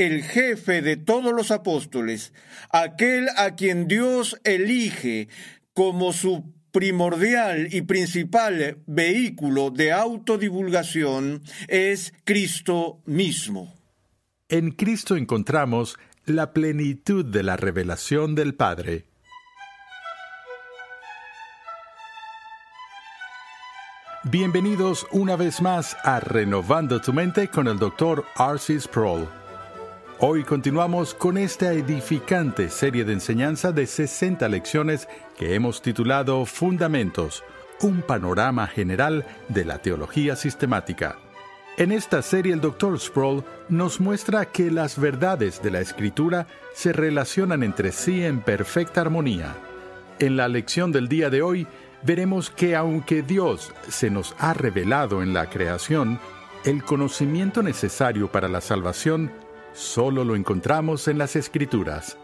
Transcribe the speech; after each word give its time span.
El 0.00 0.22
jefe 0.22 0.80
de 0.80 0.96
todos 0.96 1.34
los 1.34 1.50
apóstoles, 1.50 2.32
aquel 2.70 3.28
a 3.36 3.54
quien 3.54 3.86
Dios 3.86 4.40
elige 4.44 5.28
como 5.74 6.14
su 6.14 6.54
primordial 6.72 7.68
y 7.70 7.82
principal 7.82 8.78
vehículo 8.86 9.68
de 9.70 9.92
autodivulgación, 9.92 11.42
es 11.68 12.14
Cristo 12.24 13.02
mismo. 13.04 13.74
En 14.48 14.70
Cristo 14.70 15.16
encontramos 15.16 15.98
la 16.24 16.54
plenitud 16.54 17.26
de 17.26 17.42
la 17.42 17.58
revelación 17.58 18.34
del 18.34 18.54
Padre. 18.54 19.04
Bienvenidos 24.24 25.06
una 25.12 25.36
vez 25.36 25.60
más 25.60 25.94
a 26.04 26.20
Renovando 26.20 27.02
tu 27.02 27.12
Mente 27.12 27.48
con 27.48 27.68
el 27.68 27.78
Dr. 27.78 28.24
R.C. 28.38 28.80
Sproul. 28.80 29.39
Hoy 30.22 30.44
continuamos 30.44 31.14
con 31.14 31.38
esta 31.38 31.72
edificante 31.72 32.68
serie 32.68 33.06
de 33.06 33.14
enseñanza 33.14 33.72
de 33.72 33.86
60 33.86 34.46
lecciones 34.50 35.08
que 35.38 35.54
hemos 35.54 35.80
titulado 35.80 36.44
Fundamentos, 36.44 37.42
un 37.80 38.02
panorama 38.02 38.66
general 38.66 39.24
de 39.48 39.64
la 39.64 39.78
teología 39.78 40.36
sistemática. 40.36 41.16
En 41.78 41.90
esta 41.90 42.20
serie 42.20 42.52
el 42.52 42.60
Dr. 42.60 43.00
Sproul 43.00 43.44
nos 43.70 43.98
muestra 43.98 44.44
que 44.44 44.70
las 44.70 45.00
verdades 45.00 45.62
de 45.62 45.70
la 45.70 45.80
Escritura 45.80 46.46
se 46.74 46.92
relacionan 46.92 47.62
entre 47.62 47.90
sí 47.90 48.22
en 48.22 48.42
perfecta 48.42 49.00
armonía. 49.00 49.56
En 50.18 50.36
la 50.36 50.48
lección 50.48 50.92
del 50.92 51.08
día 51.08 51.30
de 51.30 51.40
hoy 51.40 51.66
veremos 52.02 52.50
que 52.50 52.76
aunque 52.76 53.22
Dios 53.22 53.72
se 53.88 54.10
nos 54.10 54.34
ha 54.38 54.52
revelado 54.52 55.22
en 55.22 55.32
la 55.32 55.48
creación, 55.48 56.20
el 56.66 56.84
conocimiento 56.84 57.62
necesario 57.62 58.30
para 58.30 58.48
la 58.48 58.60
salvación 58.60 59.32
solo 59.72 60.24
lo 60.24 60.36
encontramos 60.36 61.08
en 61.08 61.18
las 61.18 61.36
Escrituras. 61.36 62.16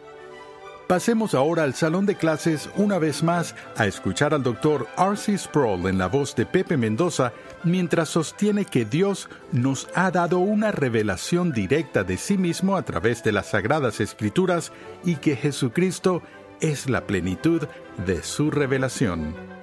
Pasemos 0.86 1.34
ahora 1.34 1.64
al 1.64 1.74
salón 1.74 2.06
de 2.06 2.14
clases 2.14 2.70
una 2.76 2.98
vez 2.98 3.24
más 3.24 3.56
a 3.76 3.86
escuchar 3.86 4.32
al 4.32 4.44
doctor 4.44 4.86
R.C. 4.96 5.36
Sproul 5.36 5.88
en 5.88 5.98
la 5.98 6.06
voz 6.06 6.36
de 6.36 6.46
Pepe 6.46 6.76
Mendoza 6.76 7.32
mientras 7.64 8.08
sostiene 8.08 8.64
que 8.64 8.84
Dios 8.84 9.28
nos 9.50 9.88
ha 9.96 10.12
dado 10.12 10.38
una 10.38 10.70
revelación 10.70 11.50
directa 11.50 12.04
de 12.04 12.16
sí 12.16 12.38
mismo 12.38 12.76
a 12.76 12.82
través 12.82 13.24
de 13.24 13.32
las 13.32 13.50
Sagradas 13.50 14.00
Escrituras 14.00 14.70
y 15.04 15.16
que 15.16 15.34
Jesucristo 15.34 16.22
es 16.60 16.88
la 16.88 17.04
plenitud 17.04 17.66
de 18.06 18.22
su 18.22 18.52
revelación. 18.52 19.55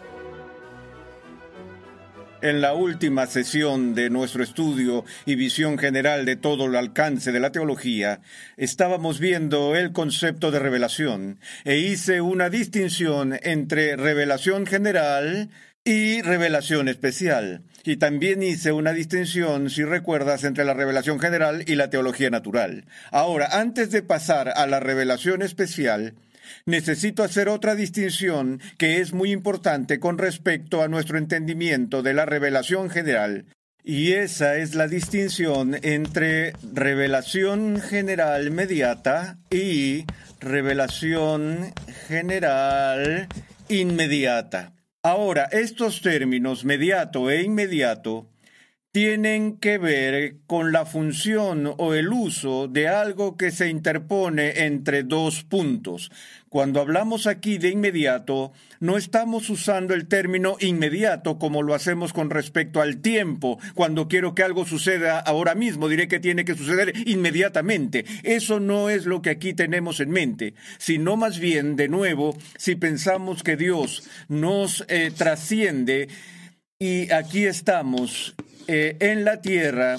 En 2.44 2.60
la 2.60 2.74
última 2.74 3.26
sesión 3.26 3.96
de 3.96 4.10
nuestro 4.10 4.44
estudio 4.44 5.06
y 5.26 5.36
visión 5.36 5.78
general 5.78 6.26
de 6.26 6.36
todo 6.36 6.66
el 6.66 6.76
alcance 6.76 7.32
de 7.32 7.40
la 7.40 7.54
teología, 7.54 8.20
estábamos 8.58 9.22
viendo 9.22 9.78
el 9.78 9.94
concepto 9.94 10.52
de 10.52 10.60
revelación 10.60 11.40
e 11.64 11.78
hice 11.78 12.20
una 12.20 12.50
distinción 12.50 13.40
entre 13.44 13.96
revelación 13.96 14.66
general 14.66 15.52
y 15.86 16.22
revelación 16.22 16.90
especial. 16.90 17.62
Y 17.86 17.96
también 17.96 18.44
hice 18.44 18.74
una 18.74 18.92
distinción, 18.92 19.70
si 19.70 19.86
recuerdas, 19.86 20.44
entre 20.44 20.66
la 20.66 20.74
revelación 20.74 21.22
general 21.22 21.64
y 21.66 21.76
la 21.76 21.90
teología 21.90 22.30
natural. 22.30 22.84
Ahora, 23.12 23.58
antes 23.58 23.90
de 23.90 24.04
pasar 24.04 24.50
a 24.50 24.68
la 24.68 24.82
revelación 24.82 25.44
especial, 25.44 26.14
necesito 26.66 27.24
hacer 27.24 27.50
otra 27.50 27.76
distinción 27.76 28.60
que 28.78 29.00
es 29.00 29.14
muy 29.14 29.32
importante 29.32 30.00
con 30.00 30.18
respecto 30.18 30.82
a 30.82 30.88
nuestro 30.88 31.18
entendimiento 31.18 32.02
de 32.02 32.14
la 32.14 32.26
revelación 32.26 32.90
general. 32.90 33.46
Y 33.84 34.14
esa 34.14 34.56
es 34.56 34.76
la 34.76 34.88
distinción 34.88 35.78
entre 35.82 36.54
revelación 36.74 37.82
general 37.82 38.50
mediata 38.52 39.40
y 39.50 40.06
revelación 40.40 41.74
general 42.08 43.28
inmediata. 43.68 44.74
Ahora, 45.04 45.50
estos 45.52 46.02
términos 46.02 46.64
mediato 46.64 47.30
e 47.30 47.44
inmediato 47.44 48.30
tienen 48.94 49.58
que 49.58 49.80
ver 49.80 50.36
con 50.46 50.72
la 50.72 50.86
función 50.86 51.74
o 51.80 51.96
el 51.96 52.10
uso 52.10 52.68
de 52.68 52.88
algo 52.88 53.38
que 53.38 53.50
se 53.50 53.68
interpone 53.68 54.66
entre 54.66 55.02
dos 55.02 55.44
puntos. 55.44 56.12
Cuando 56.48 56.80
hablamos 56.80 57.26
aquí 57.26 57.58
de 57.58 57.70
inmediato, 57.70 58.52
no 58.80 58.96
estamos 58.96 59.50
usando 59.50 59.96
el 59.96 60.08
término 60.08 60.58
inmediato 60.60 61.40
como 61.40 61.64
lo 61.64 61.74
hacemos 61.74 62.14
con 62.14 62.30
respecto 62.30 62.82
al 62.82 62.98
tiempo. 62.98 63.58
Cuando 63.74 64.08
quiero 64.08 64.36
que 64.36 64.44
algo 64.44 64.64
suceda 64.64 65.20
ahora 65.20 65.56
mismo, 65.56 65.90
diré 65.90 66.08
que 66.08 66.20
tiene 66.20 66.46
que 66.46 66.54
suceder 66.54 66.94
inmediatamente. 67.08 68.06
Eso 68.22 68.60
no 68.60 68.92
es 68.92 69.08
lo 69.08 69.24
que 69.24 69.32
aquí 69.32 69.56
tenemos 69.56 70.02
en 70.02 70.12
mente, 70.12 70.54
sino 70.78 71.18
más 71.18 71.40
bien, 71.40 71.76
de 71.78 71.88
nuevo, 71.88 72.38
si 72.58 72.76
pensamos 72.76 73.42
que 73.42 73.58
Dios 73.58 74.08
nos 74.28 74.86
eh, 74.88 75.12
trasciende, 75.18 76.10
y 76.78 77.12
aquí 77.12 77.46
estamos 77.46 78.36
eh, 78.68 78.98
en 79.00 79.26
la 79.26 79.42
tierra 79.42 79.98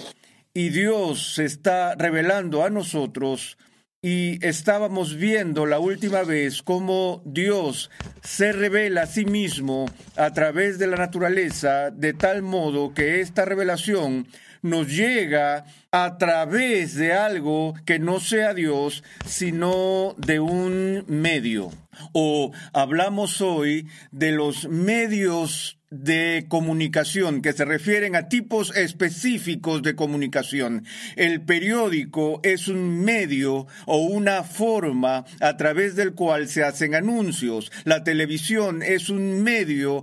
y 0.53 0.71
Dios 0.71 1.35
se 1.35 1.45
está 1.45 1.95
revelando 1.95 2.65
a 2.65 2.71
nosotros 2.71 3.59
y 4.01 4.45
estábamos 4.47 5.17
viendo 5.17 5.65
la 5.65 5.79
última 5.79 6.23
vez 6.25 6.63
cómo 6.63 7.23
Dios 7.25 7.91
se 8.23 8.53
revela 8.53 9.03
a 9.03 9.07
sí 9.07 9.25
mismo 9.25 9.87
a 10.17 10.33
través 10.33 10.79
de 10.79 10.87
la 10.87 10.97
naturaleza 10.97 11.91
de 11.91 12.13
tal 12.13 12.43
modo 12.43 12.93
que 12.93 13.21
esta 13.21 13.45
revelación 13.45 14.27
nos 14.65 14.89
llega 14.89 15.67
a 15.91 16.17
través 16.17 16.95
de 16.97 17.13
algo 17.13 17.75
que 17.85 17.99
no 17.99 18.19
sea 18.19 18.55
Dios, 18.55 19.05
sino 19.27 20.15
de 20.17 20.41
un 20.41 21.05
medio. 21.07 21.71
O 22.13 22.53
hablamos 22.73 23.41
hoy 23.43 23.87
de 24.11 24.33
los 24.33 24.69
medios 24.69 25.79
de 26.03 26.47
comunicación 26.49 27.41
que 27.41 27.53
se 27.53 27.65
refieren 27.65 28.17
a 28.17 28.29
tipos 28.29 28.77
específicos 28.77 29.83
de 29.83 29.95
comunicación. 29.95 30.85
El 31.17 31.43
periódico 31.43 32.41
es 32.43 32.69
un 32.69 33.05
medio 33.05 33.67
o 33.87 33.99
una 33.99 34.43
forma 34.43 35.25
a 35.41 35.57
través 35.57 35.95
del 35.95 36.15
cual 36.15 36.49
se 36.49 36.65
hacen 36.65 36.95
anuncios. 36.95 37.71
La 37.85 38.03
televisión 38.03 38.83
es 38.83 39.09
un 39.09 39.43
medio 39.43 40.03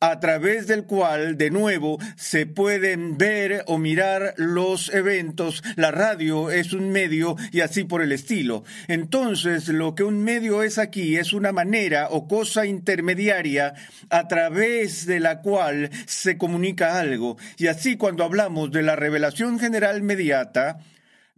a 0.00 0.20
través 0.20 0.66
del 0.66 0.84
cual, 0.84 1.36
de 1.36 1.50
nuevo, 1.50 1.98
se 2.16 2.46
pueden 2.46 3.18
ver 3.18 3.64
o 3.66 3.78
mirar 3.78 4.34
los 4.36 4.92
eventos. 4.94 5.62
La 5.76 5.90
radio 5.90 6.50
es 6.50 6.72
un 6.72 6.90
medio 6.90 7.36
y 7.50 7.60
así 7.60 7.84
por 7.84 8.02
el 8.02 8.12
estilo. 8.12 8.64
Entonces, 8.86 9.68
lo 9.68 9.94
que 9.94 10.04
un 10.04 10.22
medio 10.22 10.62
es 10.62 10.78
aquí 10.78 11.16
es 11.16 11.32
una 11.32 11.52
manera 11.52 12.08
o 12.10 12.28
cosa 12.28 12.66
intermediaria 12.66 13.74
a 14.10 14.28
través 14.28 15.06
de 15.06 15.20
la 15.20 15.40
cual 15.40 15.90
se 16.06 16.38
comunica 16.38 16.98
algo. 17.00 17.36
Y 17.56 17.66
así 17.66 17.96
cuando 17.96 18.24
hablamos 18.24 18.70
de 18.70 18.82
la 18.82 18.96
revelación 18.96 19.58
general 19.58 20.02
mediata, 20.02 20.78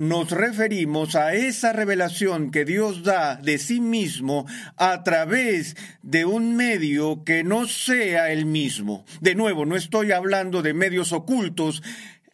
nos 0.01 0.31
referimos 0.31 1.15
a 1.15 1.35
esa 1.35 1.75
revelación 1.75 2.51
que 2.51 2.65
Dios 2.65 3.05
da 3.05 3.37
de 3.37 3.59
sí 3.59 3.81
mismo 3.81 4.47
a 4.77 5.05
través 5.05 5.77
de 6.03 6.25
un 6.25 6.57
medio 6.57 7.23
que 7.23 7.45
no 7.45 7.69
sea 7.69 8.33
el 8.33 8.47
mismo. 8.47 9.05
De 9.21 9.35
nuevo, 9.35 9.67
no 9.67 9.77
estoy 9.77 10.13
hablando 10.13 10.63
de 10.63 10.73
medios 10.73 11.13
ocultos, 11.13 11.83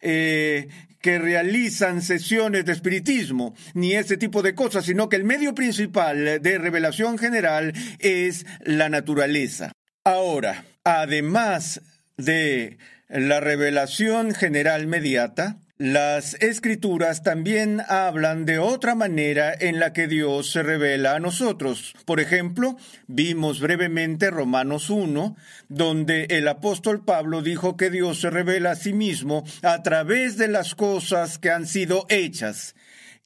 eh, 0.01 0.69
que 1.01 1.19
realizan 1.19 2.01
sesiones 2.01 2.63
de 2.65 2.71
espiritismo, 2.71 3.53
ni 3.73 3.93
ese 3.93 4.15
tipo 4.15 4.41
de 4.41 4.55
cosas, 4.55 4.85
sino 4.85 5.09
que 5.09 5.17
el 5.17 5.25
medio 5.25 5.53
principal 5.53 6.41
de 6.41 6.57
revelación 6.57 7.17
general 7.17 7.73
es 7.99 8.45
la 8.61 8.87
naturaleza. 8.87 9.73
Ahora, 10.05 10.63
además 10.85 11.81
de 12.15 12.77
la 13.09 13.41
revelación 13.41 14.33
general 14.33 14.87
mediata, 14.87 15.59
las 15.79 16.33
escrituras 16.41 17.21
también 17.21 17.83
hablan 17.87 18.45
de 18.45 18.57
otra 18.57 18.95
manera 18.95 19.53
en 19.53 19.79
la 19.79 19.93
que 19.93 20.07
Dios 20.07 20.51
se 20.51 20.63
revela 20.63 21.15
a 21.15 21.19
nosotros. 21.19 21.93
Por 22.05 22.19
ejemplo, 22.19 22.77
vimos 23.05 23.59
brevemente 23.59 24.31
Romanos 24.31 24.89
1, 24.89 25.35
donde 25.69 26.25
el 26.31 26.47
apóstol 26.47 27.05
Pablo 27.05 27.43
dijo 27.43 27.77
que 27.77 27.91
Dios 27.91 28.21
se 28.21 28.31
revela 28.31 28.71
a 28.71 28.75
sí 28.75 28.91
mismo 28.91 29.43
a 29.61 29.83
través 29.83 30.37
de 30.37 30.47
las 30.47 30.73
cosas 30.73 31.37
que 31.37 31.51
han 31.51 31.67
sido 31.67 32.07
hechas. 32.09 32.73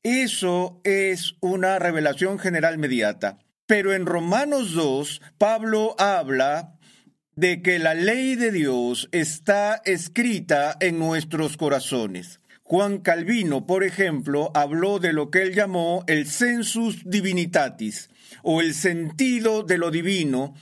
Eso 0.04 0.81
es 0.83 1.36
una 1.39 1.80
revelación 1.80 2.38
general 2.38 2.77
mediata. 2.77 3.38
Pero 3.65 3.94
en 3.94 4.06
Romanos 4.06 4.74
2, 4.74 5.21
Pablo 5.38 5.95
habla 5.97 6.77
de 7.38 7.62
que 7.62 7.80
la 7.80 7.94
ley 7.94 8.36
de 8.36 8.51
Dios 8.51 9.07
está 9.13 9.81
escrita 9.86 10.75
en 10.81 11.00
nuestros 11.00 11.56
corazones. 11.56 12.41
Juan 12.71 13.00
Calvino, 13.00 13.68
por 13.68 13.83
ejemplo, 13.83 14.50
habló 14.53 15.00
de 15.00 15.12
lo 15.12 15.29
que 15.29 15.41
él 15.41 15.53
llamó 15.53 16.06
el 16.07 16.25
sensus 16.25 17.03
divinitatis, 17.03 18.09
o 18.44 18.62
el 18.62 18.73
sentido 18.73 19.63
de 19.63 19.77
lo 19.77 19.91
divino, 19.91 20.53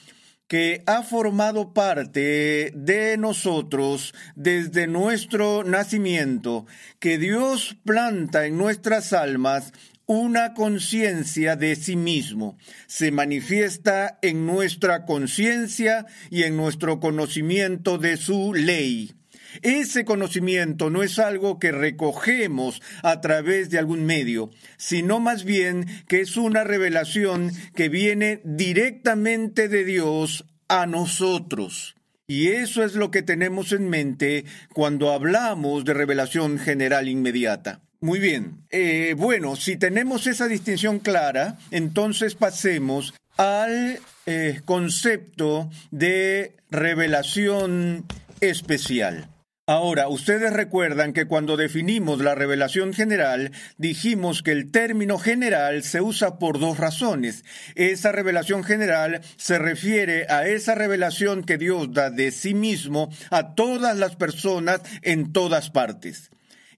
que 0.48 0.82
ha 0.88 1.04
formado 1.04 1.72
parte 1.72 2.72
de 2.74 3.16
nosotros 3.20 4.16
desde 4.36 4.88
nuestro 4.88 5.64
nacimiento, 5.64 6.66
que 6.98 7.20
Dios 7.20 7.78
planta 7.86 8.48
en 8.48 8.58
nuestras 8.58 9.14
almas 9.14 9.72
una 10.08 10.56
conciencia 10.56 11.56
de 11.58 11.76
sí 11.76 11.96
mismo. 11.96 12.58
Se 12.88 13.12
manifiesta 13.12 14.18
en 14.24 14.48
nuestra 14.48 15.06
conciencia 15.06 16.08
y 16.32 16.42
en 16.42 16.58
nuestro 16.58 17.00
conocimiento 17.00 18.00
de 18.00 18.18
su 18.18 18.56
ley. 18.56 19.19
Ese 19.62 20.06
conocimiento 20.06 20.90
no 20.90 21.04
es 21.04 21.20
algo 21.20 21.60
que 21.60 21.72
recogemos 21.72 22.82
a 23.04 23.22
través 23.22 23.70
de 23.70 23.80
algún 23.80 24.06
medio, 24.06 24.50
sino 24.78 25.20
más 25.20 25.44
bien 25.44 25.86
que 26.08 26.22
es 26.22 26.38
una 26.38 26.64
revelación 26.64 27.52
que 27.76 27.90
viene 27.90 28.42
directamente 28.44 29.68
de 29.68 29.86
Dios 29.86 30.46
a 30.68 30.86
nosotros. 30.86 31.96
Y 32.28 32.50
eso 32.50 32.84
es 32.84 32.94
lo 32.94 33.10
que 33.10 33.24
tenemos 33.24 33.72
en 33.72 33.90
mente 33.90 34.46
cuando 34.74 35.12
hablamos 35.12 35.84
de 35.84 35.96
revelación 35.96 36.60
general 36.60 37.08
inmediata. 37.10 37.82
Muy 38.02 38.20
bien. 38.20 38.66
Eh, 38.70 39.16
bueno, 39.18 39.56
si 39.56 39.76
tenemos 39.76 40.28
esa 40.28 40.48
distinción 40.48 41.00
clara, 41.00 41.58
entonces 41.72 42.36
pasemos 42.36 43.14
al 43.36 44.00
eh, 44.26 44.62
concepto 44.64 45.70
de 45.92 46.56
revelación 46.70 48.06
especial. 48.42 49.28
Ahora, 49.70 50.08
ustedes 50.08 50.52
recuerdan 50.52 51.14
que 51.14 51.28
cuando 51.28 51.56
definimos 51.56 52.22
la 52.22 52.34
revelación 52.34 52.92
general, 52.92 53.52
dijimos 53.78 54.42
que 54.42 54.52
el 54.52 54.72
término 54.72 55.20
general 55.20 55.84
se 55.84 56.02
usa 56.02 56.40
por 56.40 56.58
dos 56.58 56.80
razones. 56.80 57.46
Esa 57.76 58.12
revelación 58.12 58.64
general 58.64 59.22
se 59.38 59.60
refiere 59.60 60.26
a 60.28 60.48
esa 60.48 60.74
revelación 60.74 61.44
que 61.44 61.60
Dios 61.60 61.94
da 61.94 62.10
de 62.10 62.32
sí 62.32 62.56
mismo 62.56 63.12
a 63.30 63.54
todas 63.54 63.96
las 63.96 64.16
personas 64.16 64.82
en 65.04 65.34
todas 65.34 65.70
partes. 65.70 66.32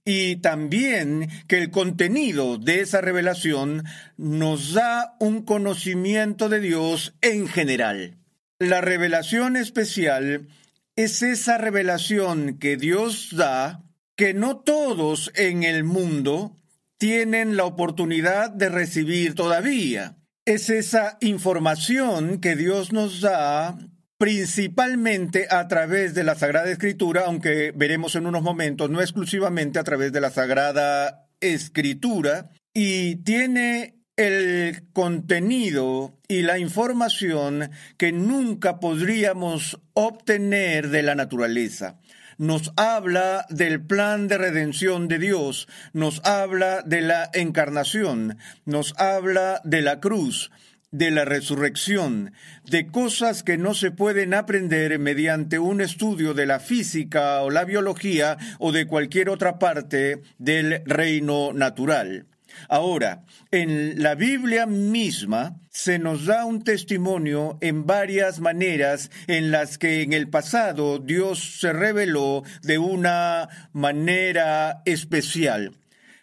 Y 0.04 0.42
también 0.42 1.30
que 1.48 1.60
el 1.60 1.72
contenido 1.72 2.58
de 2.58 2.82
esa 2.82 3.00
revelación 3.00 3.86
nos 4.18 4.74
da 4.74 5.16
un 5.22 5.44
conocimiento 5.44 6.50
de 6.50 6.60
Dios 6.60 7.14
en 7.22 7.48
general. 7.48 8.18
La 8.60 8.82
revelación 8.82 9.56
especial 9.56 10.50
es 10.96 11.22
esa 11.22 11.58
revelación 11.58 12.58
que 12.58 12.78
Dios 12.78 13.30
da 13.36 13.84
que 14.16 14.34
no 14.34 14.60
todos 14.60 15.32
en 15.36 15.64
el 15.64 15.84
mundo 15.84 16.58
tienen 16.98 17.58
la 17.58 17.66
oportunidad 17.66 18.52
de 18.52 18.70
recibir 18.70 19.34
todavía. 19.34 20.18
Es 20.46 20.70
esa 20.70 21.18
información 21.22 22.40
que 22.40 22.56
Dios 22.56 22.92
nos 22.92 23.22
da 23.22 23.78
principalmente 24.20 25.48
a 25.50 25.68
través 25.68 26.14
de 26.14 26.24
la 26.24 26.36
Sagrada 26.36 26.70
Escritura, 26.70 27.24
aunque 27.26 27.72
veremos 27.76 28.16
en 28.16 28.28
unos 28.28 28.44
momentos, 28.44 28.90
no 28.90 29.02
exclusivamente 29.02 29.80
a 29.80 29.84
través 29.84 30.12
de 30.12 30.22
la 30.22 30.30
Sagrada 30.30 31.28
Escritura, 31.40 32.52
y 32.72 33.16
tiene 33.24 34.01
el 34.22 34.84
contenido 34.94 36.16
y 36.28 36.44
la 36.44 36.60
información 36.60 37.72
que 37.98 38.12
nunca 38.12 38.80
podríamos 38.80 39.80
obtener 39.94 40.90
de 40.90 41.02
la 41.02 41.16
naturaleza. 41.16 42.00
Nos 42.38 42.72
habla 42.76 43.46
del 43.50 43.82
plan 43.82 44.28
de 44.28 44.38
redención 44.38 45.08
de 45.08 45.18
Dios, 45.18 45.68
nos 45.94 46.22
habla 46.24 46.84
de 46.84 47.02
la 47.02 47.30
encarnación, 47.34 48.38
nos 48.66 48.94
habla 49.00 49.60
de 49.64 49.82
la 49.82 50.00
cruz, 50.00 50.52
de 50.92 51.10
la 51.10 51.26
resurrección, 51.26 52.34
de 52.70 52.88
cosas 52.88 53.42
que 53.42 53.58
no 53.58 53.74
se 53.74 53.90
pueden 53.90 54.34
aprender 54.36 55.00
mediante 55.00 55.58
un 55.58 55.82
estudio 55.82 56.34
de 56.34 56.46
la 56.46 56.60
física 56.60 57.42
o 57.42 57.50
la 57.50 57.66
biología 57.66 58.38
o 58.60 58.72
de 58.72 58.86
cualquier 58.86 59.30
otra 59.30 59.58
parte 59.58 60.22
del 60.38 60.84
reino 60.86 61.54
natural. 61.54 62.28
Ahora, 62.70 63.24
en 63.52 64.02
la 64.02 64.16
Biblia 64.16 64.66
misma 64.66 65.58
se 65.70 66.00
nos 66.00 66.26
da 66.26 66.46
un 66.46 66.64
testimonio 66.64 67.58
en 67.62 67.86
varias 67.86 68.40
maneras 68.40 69.12
en 69.28 69.52
las 69.52 69.78
que 69.78 70.02
en 70.02 70.14
el 70.14 70.30
pasado 70.30 71.00
Dios 71.00 71.60
se 71.60 71.74
reveló 71.74 72.44
de 72.62 72.78
una 72.78 73.50
manera 73.74 74.82
especial. 74.86 75.74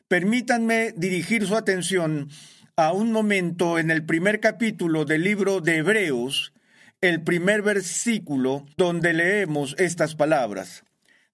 Permítanme 0.09 0.93
dirigir 0.97 1.47
su 1.47 1.57
atención 1.57 2.29
a 2.77 2.93
un 2.93 3.13
momento 3.13 3.79
en 3.79 3.91
el 3.91 4.05
primer 4.05 4.41
capítulo 4.41 5.05
del 5.05 5.25
libro 5.25 5.61
de 5.61 5.79
Hebreos, 5.79 6.53
el 7.01 7.23
primer 7.23 7.63
versículo 7.63 8.65
donde 8.77 9.13
leemos 9.13 9.75
estas 9.79 10.15
palabras. 10.15 10.85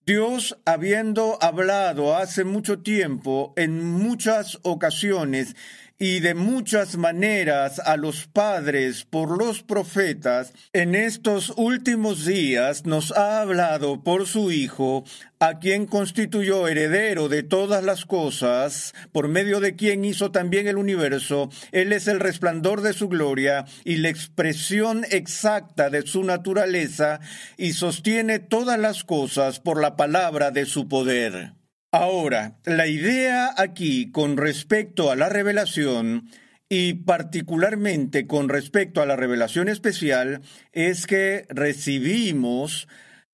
Dios, 0.07 0.59
habiendo 0.67 1.39
hablado 1.41 2.15
hace 2.15 2.45
mucho 2.45 2.81
tiempo, 2.81 3.55
en 3.57 3.83
muchas 3.83 4.59
ocasiones 4.61 5.57
y 5.99 6.21
de 6.21 6.35
muchas 6.35 6.97
maneras 6.97 7.79
a 7.79 7.97
los 7.97 8.27
padres 8.27 9.05
por 9.05 9.39
los 9.39 9.63
profetas, 9.63 10.53
en 10.73 10.95
estos 10.95 11.53
últimos 11.57 12.25
días 12.25 12.85
nos 12.85 13.13
ha 13.13 13.41
hablado 13.41 14.03
por 14.03 14.27
su 14.27 14.51
Hijo, 14.51 15.05
a 15.39 15.59
quien 15.59 15.87
constituyó 15.87 16.67
heredero 16.67 17.29
de 17.29 17.43
todas 17.43 17.85
las 17.85 18.07
cosas, 18.07 18.93
por 19.13 19.29
medio 19.29 19.61
de 19.61 19.77
quien 19.77 20.05
hizo 20.05 20.31
también 20.31 20.67
el 20.67 20.79
universo, 20.79 21.49
Él 21.71 21.93
es 21.93 22.09
el 22.09 22.19
resplandor 22.19 22.81
de 22.81 22.93
su 22.93 23.09
gloria 23.09 23.65
y 23.85 23.97
la 23.97 24.09
expresión 24.09 25.05
exacta 25.11 25.91
de 25.91 26.03
su 26.03 26.25
naturaleza, 26.25 27.21
y 27.57 27.73
sostiene 27.73 28.41
todas 28.41 28.79
las 28.79 29.05
cosas 29.05 29.61
por 29.61 29.81
la 29.81 29.97
palabra 29.97 30.51
de 30.51 30.67
su 30.67 30.89
poder. 30.89 31.53
Ahora, 31.97 32.59
la 32.65 32.89
idea 32.89 33.55
aquí 33.57 34.11
con 34.11 34.37
respecto 34.37 35.13
a 35.13 35.15
la 35.15 35.29
revelación 35.29 36.29
y 36.69 36.95
particularmente 36.95 38.27
con 38.27 38.49
respecto 38.49 39.01
a 39.01 39.07
la 39.07 39.15
revelación 39.15 39.69
especial 39.69 40.41
es 40.73 41.07
que 41.07 41.47
recibimos 41.51 42.89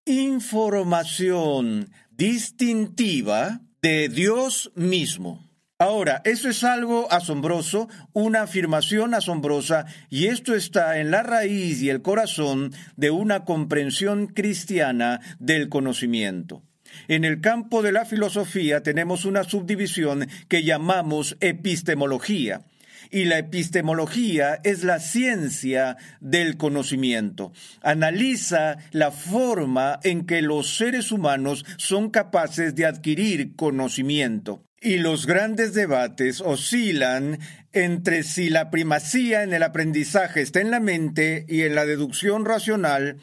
información 0.04 1.88
distintiva 2.10 3.62
de 3.80 4.10
Dios 4.10 4.72
mismo. 4.74 5.48
Ahora, 5.78 6.20
eso 6.26 6.50
es 6.50 6.62
algo 6.62 7.10
asombroso, 7.10 7.88
una 8.12 8.42
afirmación 8.42 9.14
asombrosa, 9.14 9.86
y 10.10 10.26
esto 10.26 10.54
está 10.54 11.00
en 11.00 11.10
la 11.10 11.22
raíz 11.22 11.80
y 11.80 11.88
el 11.88 12.02
corazón 12.02 12.74
de 12.96 13.10
una 13.10 13.46
comprensión 13.46 14.26
cristiana 14.26 15.22
del 15.38 15.70
conocimiento. 15.70 16.62
En 17.08 17.24
el 17.24 17.40
campo 17.40 17.82
de 17.82 17.92
la 17.92 18.04
filosofía 18.04 18.82
tenemos 18.82 19.24
una 19.24 19.44
subdivisión 19.44 20.28
que 20.48 20.64
llamamos 20.64 21.36
epistemología 21.40 22.62
y 23.10 23.24
la 23.24 23.38
epistemología 23.38 24.60
es 24.62 24.84
la 24.84 25.00
ciencia 25.00 25.96
del 26.20 26.56
conocimiento. 26.56 27.52
Analiza 27.82 28.78
la 28.92 29.10
forma 29.10 29.98
en 30.04 30.26
que 30.26 30.42
los 30.42 30.76
seres 30.76 31.10
humanos 31.10 31.64
son 31.76 32.10
capaces 32.10 32.74
de 32.74 32.86
adquirir 32.86 33.56
conocimiento. 33.56 34.64
Y 34.80 34.96
los 34.96 35.26
grandes 35.26 35.74
debates 35.74 36.40
oscilan 36.40 37.38
entre 37.72 38.22
si 38.22 38.48
la 38.48 38.70
primacía 38.70 39.42
en 39.42 39.52
el 39.52 39.62
aprendizaje 39.62 40.40
está 40.40 40.60
en 40.60 40.70
la 40.70 40.80
mente 40.80 41.44
y 41.48 41.62
en 41.62 41.74
la 41.74 41.84
deducción 41.84 42.46
racional, 42.46 43.18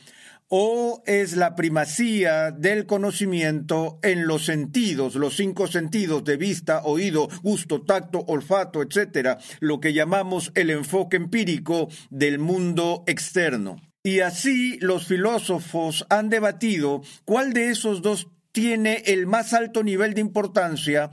o 0.49 1.03
es 1.05 1.35
la 1.35 1.55
primacía 1.55 2.51
del 2.51 2.85
conocimiento 2.85 3.99
en 4.01 4.27
los 4.27 4.45
sentidos, 4.45 5.15
los 5.15 5.35
cinco 5.35 5.67
sentidos 5.67 6.23
de 6.23 6.37
vista, 6.37 6.81
oído, 6.83 7.27
gusto, 7.43 7.81
tacto, 7.81 8.23
olfato, 8.27 8.81
etcétera, 8.81 9.37
lo 9.59 9.79
que 9.79 9.93
llamamos 9.93 10.51
el 10.55 10.69
enfoque 10.69 11.17
empírico 11.17 11.89
del 12.09 12.39
mundo 12.39 13.03
externo. 13.07 13.81
Y 14.03 14.21
así 14.21 14.77
los 14.79 15.05
filósofos 15.05 16.05
han 16.09 16.29
debatido 16.29 17.01
cuál 17.25 17.51
de 17.51 17.69
esos 17.71 18.01
dos 18.01 18.29
tiene 18.53 19.03
el 19.07 19.27
más 19.27 19.53
alto 19.53 19.83
nivel 19.83 20.13
de 20.13 20.21
importancia 20.21 21.09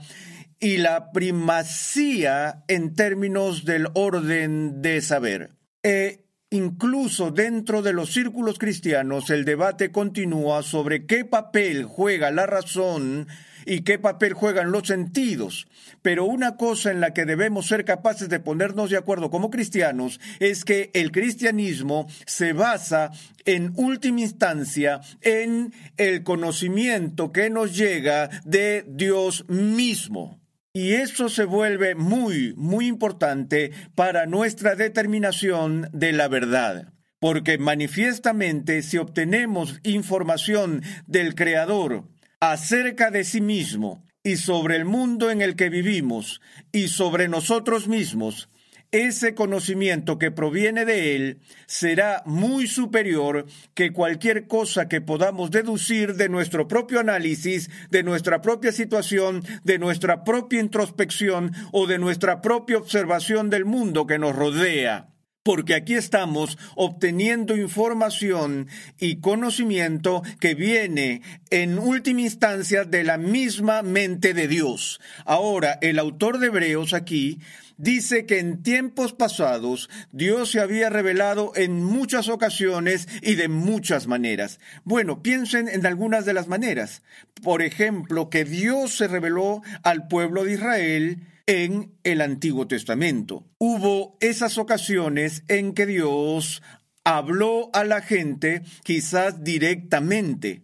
y 0.59 0.77
la 0.77 1.11
primacía 1.11 2.63
en 2.67 2.95
términos 2.95 3.65
del 3.65 3.87
orden 3.93 4.81
de 4.81 5.01
saber. 5.01 5.51
E 5.83 6.24
incluso 6.55 7.31
dentro 7.31 7.81
de 7.81 7.93
los 7.93 8.11
círculos 8.11 8.57
cristianos 8.57 9.29
el 9.29 9.45
debate 9.45 9.91
continúa 9.91 10.63
sobre 10.63 11.05
qué 11.05 11.25
papel 11.25 11.85
juega 11.85 12.31
la 12.31 12.45
razón 12.45 13.27
y 13.65 13.81
qué 13.81 13.99
papel 13.99 14.33
juegan 14.33 14.71
los 14.71 14.87
sentidos. 14.87 15.67
Pero 16.01 16.25
una 16.25 16.55
cosa 16.55 16.91
en 16.91 17.01
la 17.01 17.13
que 17.13 17.25
debemos 17.25 17.67
ser 17.67 17.83
capaces 17.83 18.29
de 18.29 18.39
ponernos 18.39 18.89
de 18.89 18.97
acuerdo 18.97 19.29
como 19.29 19.49
cristianos 19.49 20.19
es 20.39 20.63
que 20.63 20.91
el 20.93 21.11
cristianismo 21.11 22.07
se 22.25 22.53
basa 22.53 23.11
en 23.45 23.73
última 23.75 24.21
instancia 24.21 25.01
en 25.21 25.73
el 25.97 26.23
conocimiento 26.23 27.31
que 27.31 27.49
nos 27.49 27.75
llega 27.75 28.29
de 28.45 28.85
Dios 28.87 29.45
mismo. 29.49 30.44
Y 30.75 30.95
eso 30.95 31.29
se 31.29 31.45
vuelve 31.45 31.95
muy, 31.95 32.53
muy 32.57 32.87
importante 32.87 33.71
para 33.95 34.25
nuestra 34.25 34.75
determinación 34.75 35.87
de 35.93 36.11
la 36.11 36.27
verdad. 36.27 36.91
Porque 37.17 37.57
manifiestamente 37.57 38.81
si 38.81 38.97
obtenemos 38.97 39.79
información 39.83 40.83
del 41.07 41.33
Creador 41.33 42.09
acerca 42.41 43.09
de 43.09 43.23
sí 43.23 43.39
mismo 43.39 44.03
y 44.21 44.35
sobre 44.35 44.75
el 44.75 44.83
mundo 44.83 45.31
en 45.31 45.41
el 45.41 45.55
que 45.55 45.69
vivimos 45.69 46.41
y 46.73 46.89
sobre 46.89 47.29
nosotros 47.29 47.87
mismos, 47.87 48.49
ese 48.91 49.35
conocimiento 49.35 50.17
que 50.17 50.31
proviene 50.31 50.85
de 50.85 51.15
Él 51.15 51.39
será 51.67 52.23
muy 52.25 52.67
superior 52.67 53.45
que 53.73 53.91
cualquier 53.91 54.47
cosa 54.47 54.87
que 54.87 55.01
podamos 55.01 55.51
deducir 55.51 56.15
de 56.15 56.29
nuestro 56.29 56.67
propio 56.67 56.99
análisis, 56.99 57.69
de 57.89 58.03
nuestra 58.03 58.41
propia 58.41 58.71
situación, 58.71 59.43
de 59.63 59.79
nuestra 59.79 60.23
propia 60.23 60.59
introspección 60.59 61.51
o 61.71 61.87
de 61.87 61.99
nuestra 61.99 62.41
propia 62.41 62.77
observación 62.77 63.49
del 63.49 63.65
mundo 63.65 64.07
que 64.07 64.19
nos 64.19 64.35
rodea 64.35 65.09
porque 65.45 65.75
aquí 65.75 65.93
estamos 65.93 66.57
obteniendo 66.75 67.55
información 67.55 68.67
y 68.99 69.19
conocimiento 69.19 70.23
que 70.39 70.55
viene 70.55 71.21
en 71.51 71.77
última 71.77 72.21
instancia 72.21 72.83
de 72.83 73.03
la 73.03 73.19
misma 73.19 73.83
mente 73.83 74.33
de 74.33 74.47
Dios. 74.47 74.99
Ahora, 75.23 75.77
el 75.81 75.99
autor 75.99 76.39
de 76.39 76.47
Hebreos 76.47 76.95
aquí 76.95 77.41
dice 77.77 78.25
que 78.25 78.39
en 78.39 78.63
tiempos 78.63 79.13
pasados 79.13 79.89
Dios 80.11 80.51
se 80.51 80.59
había 80.59 80.89
revelado 80.89 81.51
en 81.55 81.83
muchas 81.83 82.29
ocasiones 82.29 83.07
y 83.21 83.35
de 83.35 83.47
muchas 83.47 84.07
maneras. 84.07 84.59
Bueno, 84.83 85.21
piensen 85.21 85.67
en 85.67 85.85
algunas 85.85 86.25
de 86.25 86.33
las 86.33 86.47
maneras. 86.47 87.03
Por 87.41 87.61
ejemplo, 87.61 88.29
que 88.29 88.45
Dios 88.45 88.97
se 88.97 89.07
reveló 89.07 89.61
al 89.83 90.07
pueblo 90.07 90.43
de 90.43 90.53
Israel 90.53 91.27
en 91.47 91.91
el 92.03 92.21
Antiguo 92.21 92.67
Testamento. 92.67 93.45
Hubo 93.57 94.17
esas 94.19 94.57
ocasiones 94.57 95.43
en 95.47 95.73
que 95.73 95.85
Dios 95.85 96.61
habló 97.03 97.69
a 97.73 97.83
la 97.83 98.01
gente 98.01 98.63
quizás 98.83 99.43
directamente. 99.43 100.63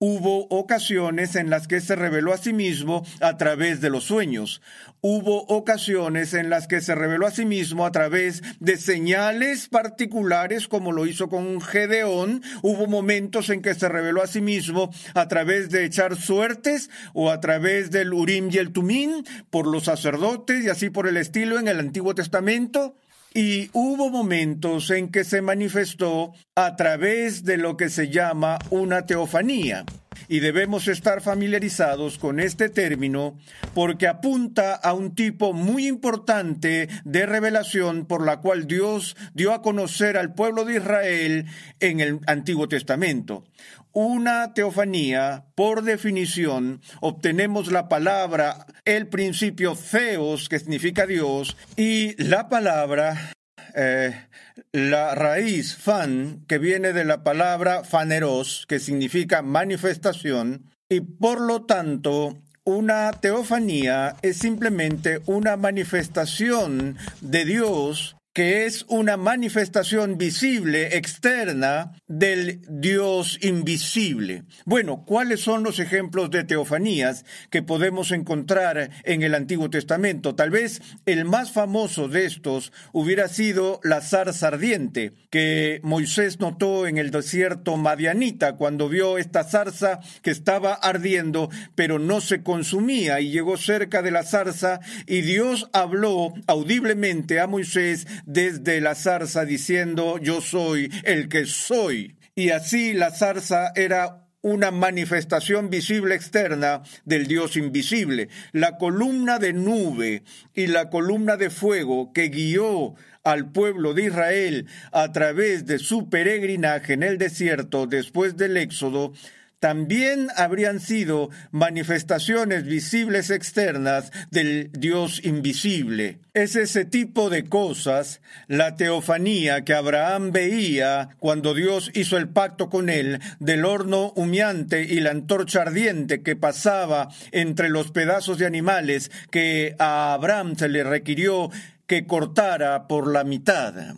Hubo 0.00 0.46
ocasiones 0.50 1.34
en 1.34 1.50
las 1.50 1.66
que 1.66 1.80
se 1.80 1.96
reveló 1.96 2.32
a 2.32 2.38
sí 2.38 2.52
mismo 2.52 3.04
a 3.20 3.36
través 3.36 3.80
de 3.80 3.90
los 3.90 4.04
sueños. 4.04 4.62
Hubo 5.00 5.42
ocasiones 5.46 6.34
en 6.34 6.50
las 6.50 6.68
que 6.68 6.80
se 6.80 6.94
reveló 6.94 7.26
a 7.26 7.32
sí 7.32 7.44
mismo 7.44 7.84
a 7.84 7.90
través 7.90 8.44
de 8.60 8.76
señales 8.76 9.68
particulares, 9.68 10.68
como 10.68 10.92
lo 10.92 11.04
hizo 11.04 11.28
con 11.28 11.60
Gedeón. 11.60 12.44
Hubo 12.62 12.86
momentos 12.86 13.50
en 13.50 13.60
que 13.60 13.74
se 13.74 13.88
reveló 13.88 14.22
a 14.22 14.28
sí 14.28 14.40
mismo 14.40 14.94
a 15.14 15.26
través 15.26 15.68
de 15.70 15.84
echar 15.84 16.14
suertes 16.14 16.90
o 17.12 17.32
a 17.32 17.40
través 17.40 17.90
del 17.90 18.12
Urim 18.12 18.50
y 18.52 18.58
el 18.58 18.70
Tumín 18.70 19.24
por 19.50 19.66
los 19.66 19.86
sacerdotes 19.86 20.64
y 20.64 20.68
así 20.68 20.90
por 20.90 21.08
el 21.08 21.16
estilo 21.16 21.58
en 21.58 21.66
el 21.66 21.80
Antiguo 21.80 22.14
Testamento. 22.14 22.94
Y 23.34 23.70
hubo 23.72 24.10
momentos 24.10 24.90
en 24.90 25.10
que 25.10 25.24
se 25.24 25.42
manifestó 25.42 26.32
a 26.54 26.76
través 26.76 27.44
de 27.44 27.56
lo 27.56 27.76
que 27.76 27.88
se 27.88 28.08
llama 28.08 28.58
una 28.70 29.06
teofanía. 29.06 29.84
Y 30.28 30.40
debemos 30.40 30.88
estar 30.88 31.20
familiarizados 31.20 32.18
con 32.18 32.40
este 32.40 32.68
término 32.68 33.38
porque 33.74 34.06
apunta 34.06 34.74
a 34.74 34.92
un 34.92 35.14
tipo 35.14 35.52
muy 35.52 35.86
importante 35.86 36.88
de 37.04 37.26
revelación 37.26 38.06
por 38.06 38.24
la 38.24 38.40
cual 38.40 38.66
Dios 38.66 39.16
dio 39.34 39.52
a 39.52 39.62
conocer 39.62 40.16
al 40.16 40.34
pueblo 40.34 40.64
de 40.64 40.76
Israel 40.76 41.46
en 41.80 42.00
el 42.00 42.20
Antiguo 42.26 42.68
Testamento. 42.68 43.44
Una 43.92 44.54
teofanía, 44.54 45.46
por 45.54 45.82
definición, 45.82 46.82
obtenemos 47.00 47.72
la 47.72 47.88
palabra, 47.88 48.66
el 48.84 49.08
principio 49.08 49.74
theos, 49.74 50.48
que 50.48 50.58
significa 50.58 51.06
Dios, 51.06 51.56
y 51.76 52.22
la 52.22 52.48
palabra, 52.48 53.32
eh, 53.74 54.26
la 54.72 55.14
raíz 55.14 55.76
fan, 55.76 56.44
que 56.46 56.58
viene 56.58 56.92
de 56.92 57.04
la 57.04 57.22
palabra 57.22 57.84
faneros, 57.84 58.66
que 58.68 58.78
significa 58.78 59.42
manifestación, 59.42 60.70
y 60.88 61.00
por 61.00 61.40
lo 61.40 61.64
tanto 61.64 62.38
una 62.64 63.10
teofanía 63.12 64.16
es 64.20 64.36
simplemente 64.38 65.22
una 65.24 65.56
manifestación 65.56 66.98
de 67.22 67.44
Dios 67.46 68.17
que 68.38 68.66
es 68.66 68.84
una 68.86 69.16
manifestación 69.16 70.16
visible, 70.16 70.96
externa, 70.96 71.90
del 72.06 72.60
Dios 72.68 73.36
invisible. 73.42 74.44
Bueno, 74.64 75.04
¿cuáles 75.04 75.40
son 75.40 75.64
los 75.64 75.80
ejemplos 75.80 76.30
de 76.30 76.44
teofanías 76.44 77.24
que 77.50 77.64
podemos 77.64 78.12
encontrar 78.12 78.90
en 79.02 79.22
el 79.24 79.34
Antiguo 79.34 79.70
Testamento? 79.70 80.36
Tal 80.36 80.50
vez 80.50 80.80
el 81.04 81.24
más 81.24 81.50
famoso 81.50 82.06
de 82.06 82.26
estos 82.26 82.72
hubiera 82.92 83.26
sido 83.26 83.80
la 83.82 84.00
zarza 84.00 84.46
ardiente, 84.46 85.14
que 85.30 85.80
Moisés 85.82 86.38
notó 86.38 86.86
en 86.86 86.96
el 86.96 87.10
desierto 87.10 87.76
madianita 87.76 88.54
cuando 88.54 88.88
vio 88.88 89.18
esta 89.18 89.42
zarza 89.42 89.98
que 90.22 90.30
estaba 90.30 90.74
ardiendo, 90.74 91.50
pero 91.74 91.98
no 91.98 92.20
se 92.20 92.44
consumía 92.44 93.18
y 93.18 93.32
llegó 93.32 93.56
cerca 93.56 94.00
de 94.00 94.12
la 94.12 94.22
zarza 94.22 94.78
y 95.08 95.22
Dios 95.22 95.68
habló 95.72 96.34
audiblemente 96.46 97.40
a 97.40 97.48
Moisés 97.48 98.06
desde 98.28 98.82
la 98.82 98.94
zarza 98.94 99.46
diciendo 99.46 100.18
yo 100.18 100.40
soy 100.40 100.92
el 101.02 101.28
que 101.28 101.46
soy. 101.46 102.16
Y 102.34 102.50
así 102.50 102.92
la 102.92 103.10
zarza 103.10 103.72
era 103.74 104.26
una 104.42 104.70
manifestación 104.70 105.70
visible 105.70 106.14
externa 106.14 106.82
del 107.04 107.26
Dios 107.26 107.56
invisible. 107.56 108.28
La 108.52 108.76
columna 108.76 109.38
de 109.38 109.54
nube 109.54 110.22
y 110.54 110.68
la 110.68 110.90
columna 110.90 111.36
de 111.36 111.50
fuego 111.50 112.12
que 112.12 112.28
guió 112.28 112.94
al 113.24 113.50
pueblo 113.50 113.94
de 113.94 114.04
Israel 114.04 114.66
a 114.92 115.10
través 115.10 115.66
de 115.66 115.78
su 115.78 116.08
peregrinaje 116.08 116.92
en 116.92 117.02
el 117.02 117.18
desierto 117.18 117.86
después 117.86 118.36
del 118.36 118.58
Éxodo 118.58 119.12
también 119.60 120.28
habrían 120.36 120.80
sido 120.80 121.30
manifestaciones 121.50 122.64
visibles 122.64 123.30
externas 123.30 124.12
del 124.30 124.70
Dios 124.72 125.20
invisible. 125.24 126.20
Es 126.34 126.54
ese 126.54 126.84
tipo 126.84 127.30
de 127.30 127.44
cosas, 127.44 128.20
la 128.46 128.76
teofanía 128.76 129.64
que 129.64 129.74
Abraham 129.74 130.30
veía 130.30 131.10
cuando 131.18 131.54
Dios 131.54 131.90
hizo 131.94 132.16
el 132.16 132.28
pacto 132.28 132.68
con 132.68 132.88
él 132.88 133.20
del 133.40 133.64
horno 133.64 134.12
humeante 134.14 134.82
y 134.82 135.00
la 135.00 135.10
antorcha 135.10 135.62
ardiente 135.62 136.22
que 136.22 136.36
pasaba 136.36 137.08
entre 137.32 137.68
los 137.68 137.90
pedazos 137.90 138.38
de 138.38 138.46
animales 138.46 139.10
que 139.30 139.74
a 139.78 140.14
Abraham 140.14 140.56
se 140.56 140.68
le 140.68 140.84
requirió 140.84 141.50
que 141.86 142.06
cortara 142.06 142.86
por 142.86 143.10
la 143.10 143.24
mitad. 143.24 143.96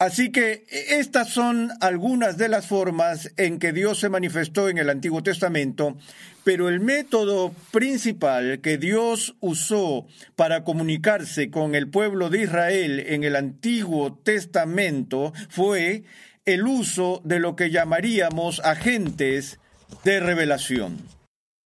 Así 0.00 0.30
que 0.30 0.64
e, 0.70 1.00
estas 1.00 1.30
son 1.30 1.70
algunas 1.80 2.38
de 2.38 2.48
las 2.48 2.66
formas 2.66 3.32
en 3.36 3.58
que 3.58 3.72
Dios 3.72 3.98
se 3.98 4.08
manifestó 4.08 4.68
en 4.68 4.78
el 4.78 4.90
Antiguo 4.90 5.24
Testamento, 5.24 5.96
pero 6.44 6.68
el 6.68 6.78
método 6.78 7.52
principal 7.72 8.60
que 8.60 8.78
Dios 8.78 9.34
usó 9.40 10.06
para 10.36 10.62
comunicarse 10.62 11.50
con 11.50 11.74
el 11.74 11.88
pueblo 11.88 12.30
de 12.30 12.42
Israel 12.42 13.00
en 13.08 13.24
el 13.24 13.34
Antiguo 13.34 14.14
Testamento 14.14 15.32
fue 15.48 16.04
el 16.44 16.66
uso 16.66 17.20
de 17.24 17.40
lo 17.40 17.56
que 17.56 17.70
llamaríamos 17.70 18.60
agentes 18.60 19.58
de 20.04 20.20
revelación. 20.20 20.98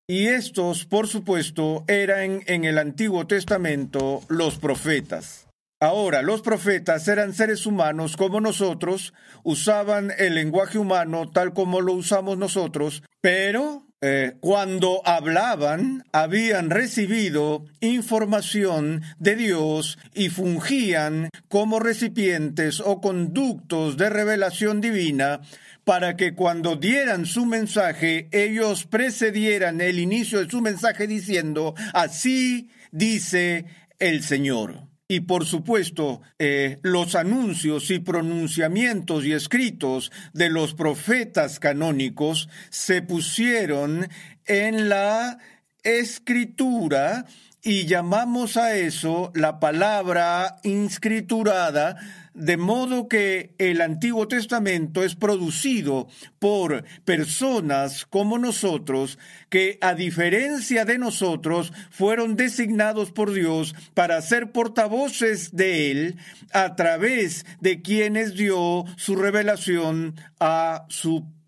Y 0.09 0.29
estos, 0.29 0.87
por 0.87 1.07
supuesto, 1.07 1.85
eran 1.87 2.41
en 2.47 2.65
el 2.65 2.79
Antiguo 2.79 3.27
Testamento 3.27 4.23
los 4.29 4.59
profetas. 4.59 5.42
Ahora, 5.83 6.23
los 6.23 6.43
profetas 6.43 7.09
eran 7.09 7.35
seres 7.35 7.67
humanos 7.67 8.17
como 8.17 8.41
nosotros, 8.41 9.13
usaban 9.43 10.13
el 10.17 10.37
lenguaje 10.37 10.79
humano 10.79 11.29
tal 11.29 11.55
como 11.55 11.81
lo 11.81 11.95
usamos 11.95 12.39
nosotros, 12.39 13.03
pero 13.21 13.89
eh, 14.01 14.37
cuando 14.39 15.03
hablaban 15.05 16.05
habían 16.13 16.71
recibido 16.71 17.65
información 17.81 19.03
de 19.19 19.35
Dios 19.35 19.99
y 20.15 20.29
fungían 20.29 21.31
como 21.49 21.81
recipientes 21.81 22.79
o 22.79 23.01
conductos 23.01 23.97
de 23.97 24.09
revelación 24.09 24.81
divina 24.81 25.41
para 25.83 26.15
que 26.15 26.37
cuando 26.37 26.77
dieran 26.77 27.27
su 27.27 27.45
mensaje 27.45 28.29
ellos 28.31 28.87
precedieran 28.87 29.81
el 29.81 29.99
inicio 29.99 30.39
de 30.39 30.49
su 30.49 30.61
mensaje 30.61 31.09
diciendo, 31.09 31.75
así 31.93 32.71
dice 32.93 33.65
el 33.99 34.23
Señor. 34.23 34.92
Y 35.13 35.21
por 35.21 35.45
supuesto, 35.45 36.23
eh, 36.39 36.79
los 36.81 37.17
anuncios 37.17 37.91
y 37.91 37.99
pronunciamientos 37.99 39.27
y 39.27 39.35
escritos 39.35 40.11
de 40.33 40.49
los 40.49 40.73
profetas 40.73 41.61
canónicos 41.61 42.49
se 42.71 43.03
pusieron 43.03 44.09
en 44.47 44.89
la 44.89 45.37
escritura 45.83 47.27
y 47.63 47.85
llamamos 47.85 48.57
a 48.57 48.75
eso 48.75 49.33
la 49.35 49.61
palabra 49.61 50.57
inscriturada 50.63 51.99
de 52.35 52.57
modo 52.57 53.09
que 53.09 53.55
el 53.59 53.81
Antiguo 53.81 54.29
Testamento 54.29 55.05
es 55.05 55.15
producido 55.15 56.09
por 56.39 56.85
personas 57.05 58.07
como 58.07 58.39
nosotros, 58.39 59.19
que 59.49 59.79
a 59.81 59.95
diferencia 59.95 60.85
de 60.85 60.99
nosotros 60.99 61.73
fueron 61.91 62.37
designados 62.37 63.13
por 63.13 63.33
Dios 63.33 63.75
para 63.95 64.21
ser 64.23 64.53
portavoces 64.53 65.55
de 65.55 65.91
Él 65.91 66.17
a 66.53 66.75
través 66.77 67.45
de 67.61 67.83
quienes 67.83 68.35
dio 68.35 68.85
su 68.97 69.17
revelación 69.17 70.15
a 70.41 70.87
su 70.89 71.21
pueblo. 71.21 71.42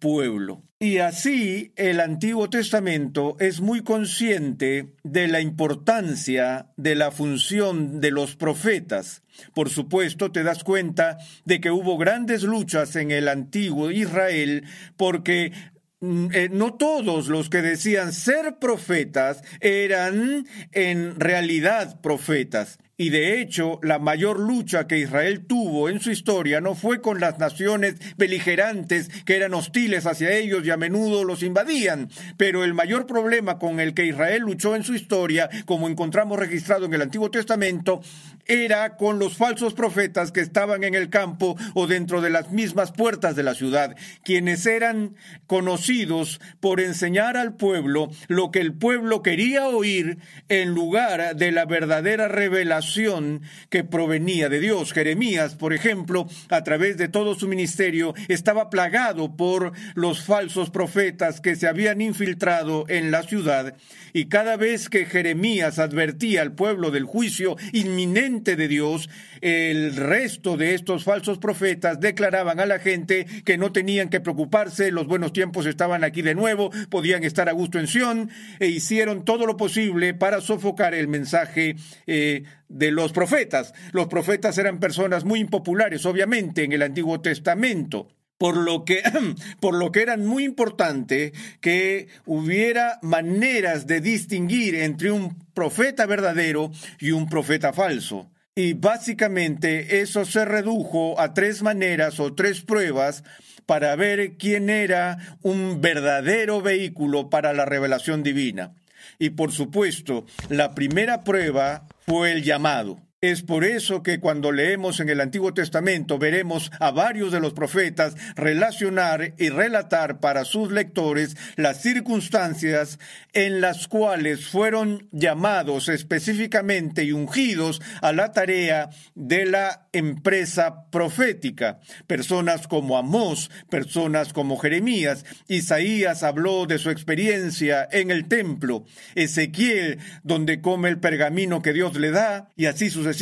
Y 0.78 0.98
así 0.98 1.72
el 1.76 1.98
Antiguo 1.98 2.50
Testamento 2.50 3.36
es 3.40 3.62
muy 3.62 3.82
consciente 3.82 4.92
de 5.02 5.28
la 5.28 5.40
importancia 5.40 6.66
de 6.76 6.94
la 6.94 7.10
función 7.10 8.02
de 8.02 8.10
los 8.10 8.36
profetas. 8.36 9.22
Por 9.54 9.70
supuesto, 9.70 10.30
te 10.30 10.42
das 10.42 10.62
cuenta 10.62 11.16
de 11.46 11.58
que 11.58 11.70
hubo 11.70 11.96
grandes 11.96 12.42
luchas 12.42 12.96
en 12.96 13.12
el 13.12 13.28
antiguo 13.28 13.90
Israel 13.90 14.64
porque 14.98 15.52
mm, 16.00 16.26
eh, 16.34 16.48
no 16.52 16.74
todos 16.74 17.28
los 17.28 17.48
que 17.48 17.62
decían 17.62 18.12
ser 18.12 18.58
profetas 18.58 19.42
eran 19.60 20.46
en 20.72 21.18
realidad 21.18 21.98
profetas. 22.02 22.78
Y 22.96 23.10
de 23.10 23.40
hecho, 23.40 23.80
la 23.82 23.98
mayor 23.98 24.38
lucha 24.38 24.86
que 24.86 24.98
Israel 24.98 25.44
tuvo 25.46 25.88
en 25.88 26.00
su 26.00 26.12
historia 26.12 26.60
no 26.60 26.76
fue 26.76 27.00
con 27.00 27.18
las 27.18 27.40
naciones 27.40 27.96
beligerantes 28.16 29.08
que 29.24 29.34
eran 29.34 29.52
hostiles 29.54 30.06
hacia 30.06 30.32
ellos 30.32 30.64
y 30.64 30.70
a 30.70 30.76
menudo 30.76 31.24
los 31.24 31.42
invadían, 31.42 32.08
pero 32.36 32.62
el 32.62 32.72
mayor 32.72 33.06
problema 33.06 33.58
con 33.58 33.80
el 33.80 33.94
que 33.94 34.06
Israel 34.06 34.42
luchó 34.42 34.76
en 34.76 34.84
su 34.84 34.94
historia, 34.94 35.50
como 35.64 35.88
encontramos 35.88 36.38
registrado 36.38 36.86
en 36.86 36.94
el 36.94 37.02
Antiguo 37.02 37.32
Testamento, 37.32 38.00
era 38.46 38.96
con 38.96 39.18
los 39.18 39.36
falsos 39.36 39.74
profetas 39.74 40.32
que 40.32 40.40
estaban 40.40 40.84
en 40.84 40.94
el 40.94 41.10
campo 41.10 41.56
o 41.74 41.86
dentro 41.86 42.20
de 42.20 42.30
las 42.30 42.50
mismas 42.50 42.92
puertas 42.92 43.36
de 43.36 43.42
la 43.42 43.54
ciudad, 43.54 43.96
quienes 44.22 44.66
eran 44.66 45.14
conocidos 45.46 46.40
por 46.60 46.80
enseñar 46.80 47.36
al 47.36 47.56
pueblo 47.56 48.10
lo 48.28 48.50
que 48.50 48.60
el 48.60 48.74
pueblo 48.74 49.22
quería 49.22 49.66
oír 49.68 50.18
en 50.48 50.70
lugar 50.70 51.36
de 51.36 51.52
la 51.52 51.64
verdadera 51.64 52.28
revelación 52.28 53.42
que 53.70 53.84
provenía 53.84 54.48
de 54.48 54.60
Dios. 54.60 54.92
Jeremías, 54.92 55.54
por 55.54 55.72
ejemplo, 55.72 56.26
a 56.48 56.62
través 56.62 56.96
de 56.96 57.08
todo 57.08 57.34
su 57.34 57.48
ministerio, 57.48 58.14
estaba 58.28 58.70
plagado 58.70 59.36
por 59.36 59.72
los 59.94 60.22
falsos 60.22 60.70
profetas 60.70 61.40
que 61.40 61.56
se 61.56 61.68
habían 61.68 62.00
infiltrado 62.00 62.84
en 62.88 63.10
la 63.10 63.22
ciudad, 63.22 63.76
y 64.12 64.26
cada 64.26 64.56
vez 64.56 64.88
que 64.88 65.06
Jeremías 65.06 65.78
advertía 65.78 66.42
al 66.42 66.52
pueblo 66.52 66.90
del 66.90 67.04
juicio 67.04 67.56
inminente, 67.72 68.33
de 68.42 68.68
Dios, 68.68 69.08
el 69.40 69.94
resto 69.94 70.56
de 70.56 70.74
estos 70.74 71.04
falsos 71.04 71.38
profetas 71.38 72.00
declaraban 72.00 72.58
a 72.58 72.66
la 72.66 72.80
gente 72.80 73.26
que 73.44 73.56
no 73.56 73.70
tenían 73.70 74.08
que 74.08 74.20
preocuparse, 74.20 74.90
los 74.90 75.06
buenos 75.06 75.32
tiempos 75.32 75.66
estaban 75.66 76.02
aquí 76.02 76.22
de 76.22 76.34
nuevo, 76.34 76.70
podían 76.90 77.22
estar 77.22 77.48
a 77.48 77.52
gusto 77.52 77.78
en 77.78 77.86
Sión, 77.86 78.30
e 78.58 78.66
hicieron 78.66 79.24
todo 79.24 79.46
lo 79.46 79.56
posible 79.56 80.14
para 80.14 80.40
sofocar 80.40 80.94
el 80.94 81.06
mensaje 81.06 81.76
eh, 82.06 82.42
de 82.68 82.90
los 82.90 83.12
profetas. 83.12 83.72
Los 83.92 84.08
profetas 84.08 84.58
eran 84.58 84.80
personas 84.80 85.24
muy 85.24 85.40
impopulares, 85.40 86.04
obviamente, 86.06 86.64
en 86.64 86.72
el 86.72 86.82
Antiguo 86.82 87.20
Testamento 87.20 88.08
por 88.44 88.58
lo 88.58 88.84
que 88.84 89.02
por 89.60 89.74
lo 89.74 89.90
que 89.90 90.02
era 90.02 90.18
muy 90.18 90.44
importante 90.44 91.32
que 91.62 92.08
hubiera 92.26 92.98
maneras 93.00 93.86
de 93.86 94.02
distinguir 94.02 94.74
entre 94.74 95.10
un 95.10 95.34
profeta 95.54 96.04
verdadero 96.04 96.70
y 97.00 97.12
un 97.12 97.26
profeta 97.26 97.72
falso. 97.72 98.30
Y 98.54 98.74
básicamente 98.74 100.02
eso 100.02 100.26
se 100.26 100.44
redujo 100.44 101.18
a 101.18 101.32
tres 101.32 101.62
maneras 101.62 102.20
o 102.20 102.34
tres 102.34 102.60
pruebas 102.60 103.24
para 103.64 103.96
ver 103.96 104.36
quién 104.36 104.68
era 104.68 105.38
un 105.40 105.80
verdadero 105.80 106.60
vehículo 106.60 107.30
para 107.30 107.54
la 107.54 107.64
revelación 107.64 108.22
divina. 108.22 108.74
Y 109.18 109.30
por 109.30 109.52
supuesto, 109.52 110.26
la 110.50 110.74
primera 110.74 111.24
prueba 111.24 111.86
fue 112.06 112.32
el 112.32 112.42
llamado. 112.42 113.00
Es 113.24 113.40
por 113.40 113.64
eso 113.64 114.02
que 114.02 114.20
cuando 114.20 114.52
leemos 114.52 115.00
en 115.00 115.08
el 115.08 115.18
Antiguo 115.18 115.54
Testamento 115.54 116.18
veremos 116.18 116.70
a 116.78 116.90
varios 116.90 117.32
de 117.32 117.40
los 117.40 117.54
profetas 117.54 118.14
relacionar 118.36 119.32
y 119.38 119.48
relatar 119.48 120.20
para 120.20 120.44
sus 120.44 120.70
lectores 120.70 121.34
las 121.56 121.80
circunstancias 121.80 122.98
en 123.32 123.62
las 123.62 123.88
cuales 123.88 124.46
fueron 124.46 125.08
llamados 125.10 125.88
específicamente 125.88 127.04
y 127.04 127.12
ungidos 127.12 127.80
a 128.02 128.12
la 128.12 128.32
tarea 128.32 128.90
de 129.14 129.46
la 129.46 129.88
empresa 129.94 130.90
profética. 130.90 131.80
Personas 132.06 132.68
como 132.68 132.98
Amós, 132.98 133.50
personas 133.70 134.34
como 134.34 134.58
Jeremías, 134.58 135.24
Isaías 135.48 136.22
habló 136.24 136.66
de 136.66 136.76
su 136.76 136.90
experiencia 136.90 137.88
en 137.90 138.10
el 138.10 138.28
templo, 138.28 138.84
Ezequiel 139.14 139.98
donde 140.24 140.60
come 140.60 140.90
el 140.90 141.00
pergamino 141.00 141.62
que 141.62 141.72
Dios 141.72 141.96
le 141.96 142.10
da 142.10 142.50
y 142.54 142.66
así 142.66 142.90
sucesivamente 142.90 143.13